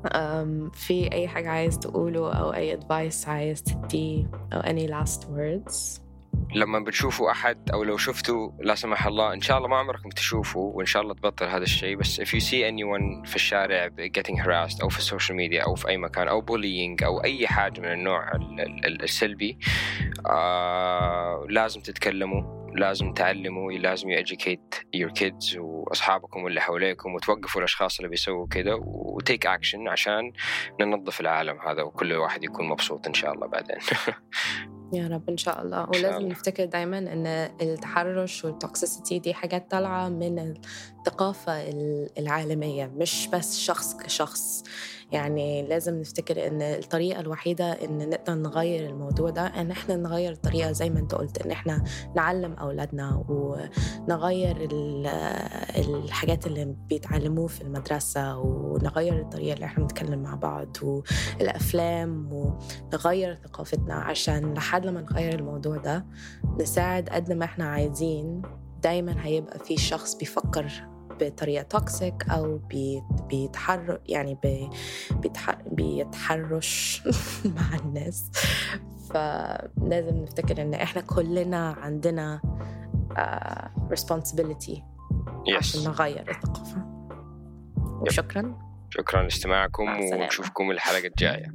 Um, 0.00 0.70
في 0.72 1.12
أي 1.12 1.28
حاجة 1.28 1.50
عايز 1.50 1.78
تقوله 1.78 2.32
أو 2.32 2.54
أي 2.54 2.80
advice 2.80 3.28
عايز 3.28 3.62
تديه 3.62 4.30
أو 4.52 4.60
any 4.60 4.88
last 4.90 5.22
words? 5.24 6.00
لما 6.54 6.78
بتشوفوا 6.78 7.30
أحد 7.30 7.70
أو 7.70 7.84
لو 7.84 7.96
شفتوا 7.96 8.50
لا 8.60 8.74
سمح 8.74 9.06
الله 9.06 9.32
إن 9.32 9.40
شاء 9.40 9.58
الله 9.58 9.68
ما 9.68 9.76
عمركم 9.76 10.08
تشوفوا 10.08 10.72
وإن 10.74 10.86
شاء 10.86 11.02
الله 11.02 11.14
تبطل 11.14 11.46
هذا 11.46 11.62
الشيء 11.62 11.96
بس 11.96 12.20
if 12.20 12.24
you 12.24 12.40
see 12.40 12.62
anyone 12.70 13.28
في 13.28 13.36
الشارع 13.36 13.88
getting 13.88 14.36
harassed 14.42 14.82
أو 14.82 14.88
في 14.88 14.98
ال 14.98 15.03
social 15.03 15.36
media 15.36 15.62
أو 15.62 15.74
في 15.74 15.88
أي 15.88 15.96
مكان 15.96 16.28
أو 16.28 16.42
bullying 16.42 17.04
أو 17.04 17.24
أي 17.24 17.46
حاجة 17.46 17.80
من 17.80 17.92
النوع 17.92 18.32
السلبي 18.84 19.58
آه 20.26 21.46
لازم 21.48 21.80
تتكلموا. 21.80 22.59
لازم 22.74 23.12
تعلموا 23.12 23.72
لازم 23.72 24.08
educate 24.16 24.78
your 24.96 25.10
kids 25.20 25.56
وأصحابكم 25.56 26.42
واللي 26.42 26.60
حواليكم 26.60 27.14
وتوقفوا 27.14 27.60
الأشخاص 27.60 27.98
اللي 27.98 28.08
بيسووا 28.08 28.46
كذا 28.46 28.74
و 28.80 28.93
take 28.93 29.46
action 29.46 29.88
عشان 29.88 30.32
ننظف 30.80 31.20
العالم 31.20 31.60
هذا 31.60 31.82
وكل 31.82 32.12
واحد 32.12 32.44
يكون 32.44 32.68
مبسوط 32.68 33.06
إن 33.06 33.14
شاء 33.14 33.32
الله 33.32 33.46
بعدين. 33.46 33.76
يا 34.92 35.08
رب 35.08 35.30
إن 35.30 35.36
شاء 35.36 35.62
الله. 35.62 35.88
ولازم 35.88 36.28
نفتكر 36.28 36.64
دايما 36.64 36.98
إن 36.98 37.26
التحرش 37.62 38.44
والتوكسيسيتي 38.44 39.18
دي 39.18 39.34
حاجات 39.34 39.70
طالعة 39.70 40.08
من 40.08 40.54
الثقافة 40.98 41.70
العالميه 42.18 42.86
مش 42.86 43.28
بس 43.32 43.58
شخص 43.58 43.96
كشخص. 43.96 44.64
يعني 45.12 45.66
لازم 45.66 46.00
نفتكر 46.00 46.46
إن 46.46 46.62
الطريقة 46.62 47.20
الوحيدة 47.20 47.72
إن 47.72 48.08
نقدر 48.10 48.34
نغير 48.34 48.90
الموضوع 48.90 49.30
ده 49.30 49.46
إن 49.46 49.70
إحنا 49.70 49.96
نغير 49.96 50.32
الطريقة 50.32 50.72
زي 50.72 50.90
ما 50.90 50.98
أنت 51.00 51.14
قلت 51.14 51.42
إن 51.46 51.50
إحنا 51.50 51.84
نعلم 52.16 52.52
أولادنا 52.52 53.24
ونغير 53.28 54.68
الحاجات 55.78 56.46
اللي 56.46 56.76
بيتعلموه 56.88 57.46
في 57.46 57.60
المدرسة 57.62 58.38
ونغير 58.38 59.20
الطريقة 59.20 59.54
اللي 59.54 59.64
إحنا 59.64 59.82
بنتكلم 59.82 60.22
مع 60.22 60.34
بعض 60.34 60.76
والأفلام 60.82 62.28
ونغير 62.32 63.34
ثقافتنا 63.44 63.94
عشان 63.94 64.54
لحد 64.54 64.86
لما 64.86 65.00
نغير 65.00 65.38
الموضوع 65.38 65.76
ده 65.76 66.06
نساعد 66.60 67.08
قد 67.08 67.32
ما 67.32 67.44
إحنا 67.44 67.64
عايزين. 67.64 68.42
دايما 68.82 69.16
هيبقى 69.26 69.58
في 69.58 69.76
شخص 69.76 70.14
بيفكر 70.14 70.89
بطريقة 71.20 71.62
توكسيك 71.62 72.30
أو 72.30 72.60
بيتحر 73.28 74.00
يعني 74.06 74.38
بيتحرش 75.66 77.02
مع 77.56 77.78
الناس. 77.84 78.30
فلازم 79.10 80.16
نفتكر 80.16 80.62
إن 80.62 80.74
إحنا 80.74 81.00
كلنا 81.02 81.76
عندنا 81.82 82.40
uh, 83.10 83.94
responsibility 83.94 84.78
yes. 84.78 85.56
عشان 85.56 85.84
نغير 85.84 86.30
الثقافة. 86.30 86.86
وشكرا. 88.00 88.58
شكرا 88.90 89.22
لاستماعكم 89.22 90.00
ونشوفكم 90.00 90.70
الحلقة 90.70 91.06
الجاية. 91.06 91.54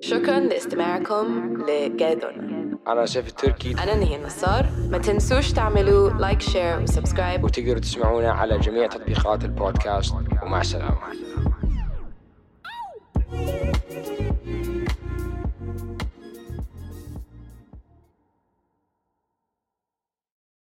شكرا 0.00 0.40
لاستماعكم 0.40 1.56
لجادون 1.68 2.65
أنا 2.86 3.06
سيف 3.06 3.28
التركي. 3.28 3.72
أنا 3.72 3.94
نهي 3.94 4.16
النصار. 4.16 4.66
ما 4.90 4.98
تنسوش 4.98 5.52
تعملوا 5.52 6.10
like 6.10 6.40
share 6.40 6.82
و 6.82 6.88
subscribe 6.88 7.44
وتقدروا 7.44 7.80
تسمعونا 7.80 8.32
على 8.32 8.58
جميع 8.58 8.86
تطبيقات 8.86 9.44
البودكاست. 9.44 10.14
ومع 10.42 10.60
السلامة. 10.60 10.96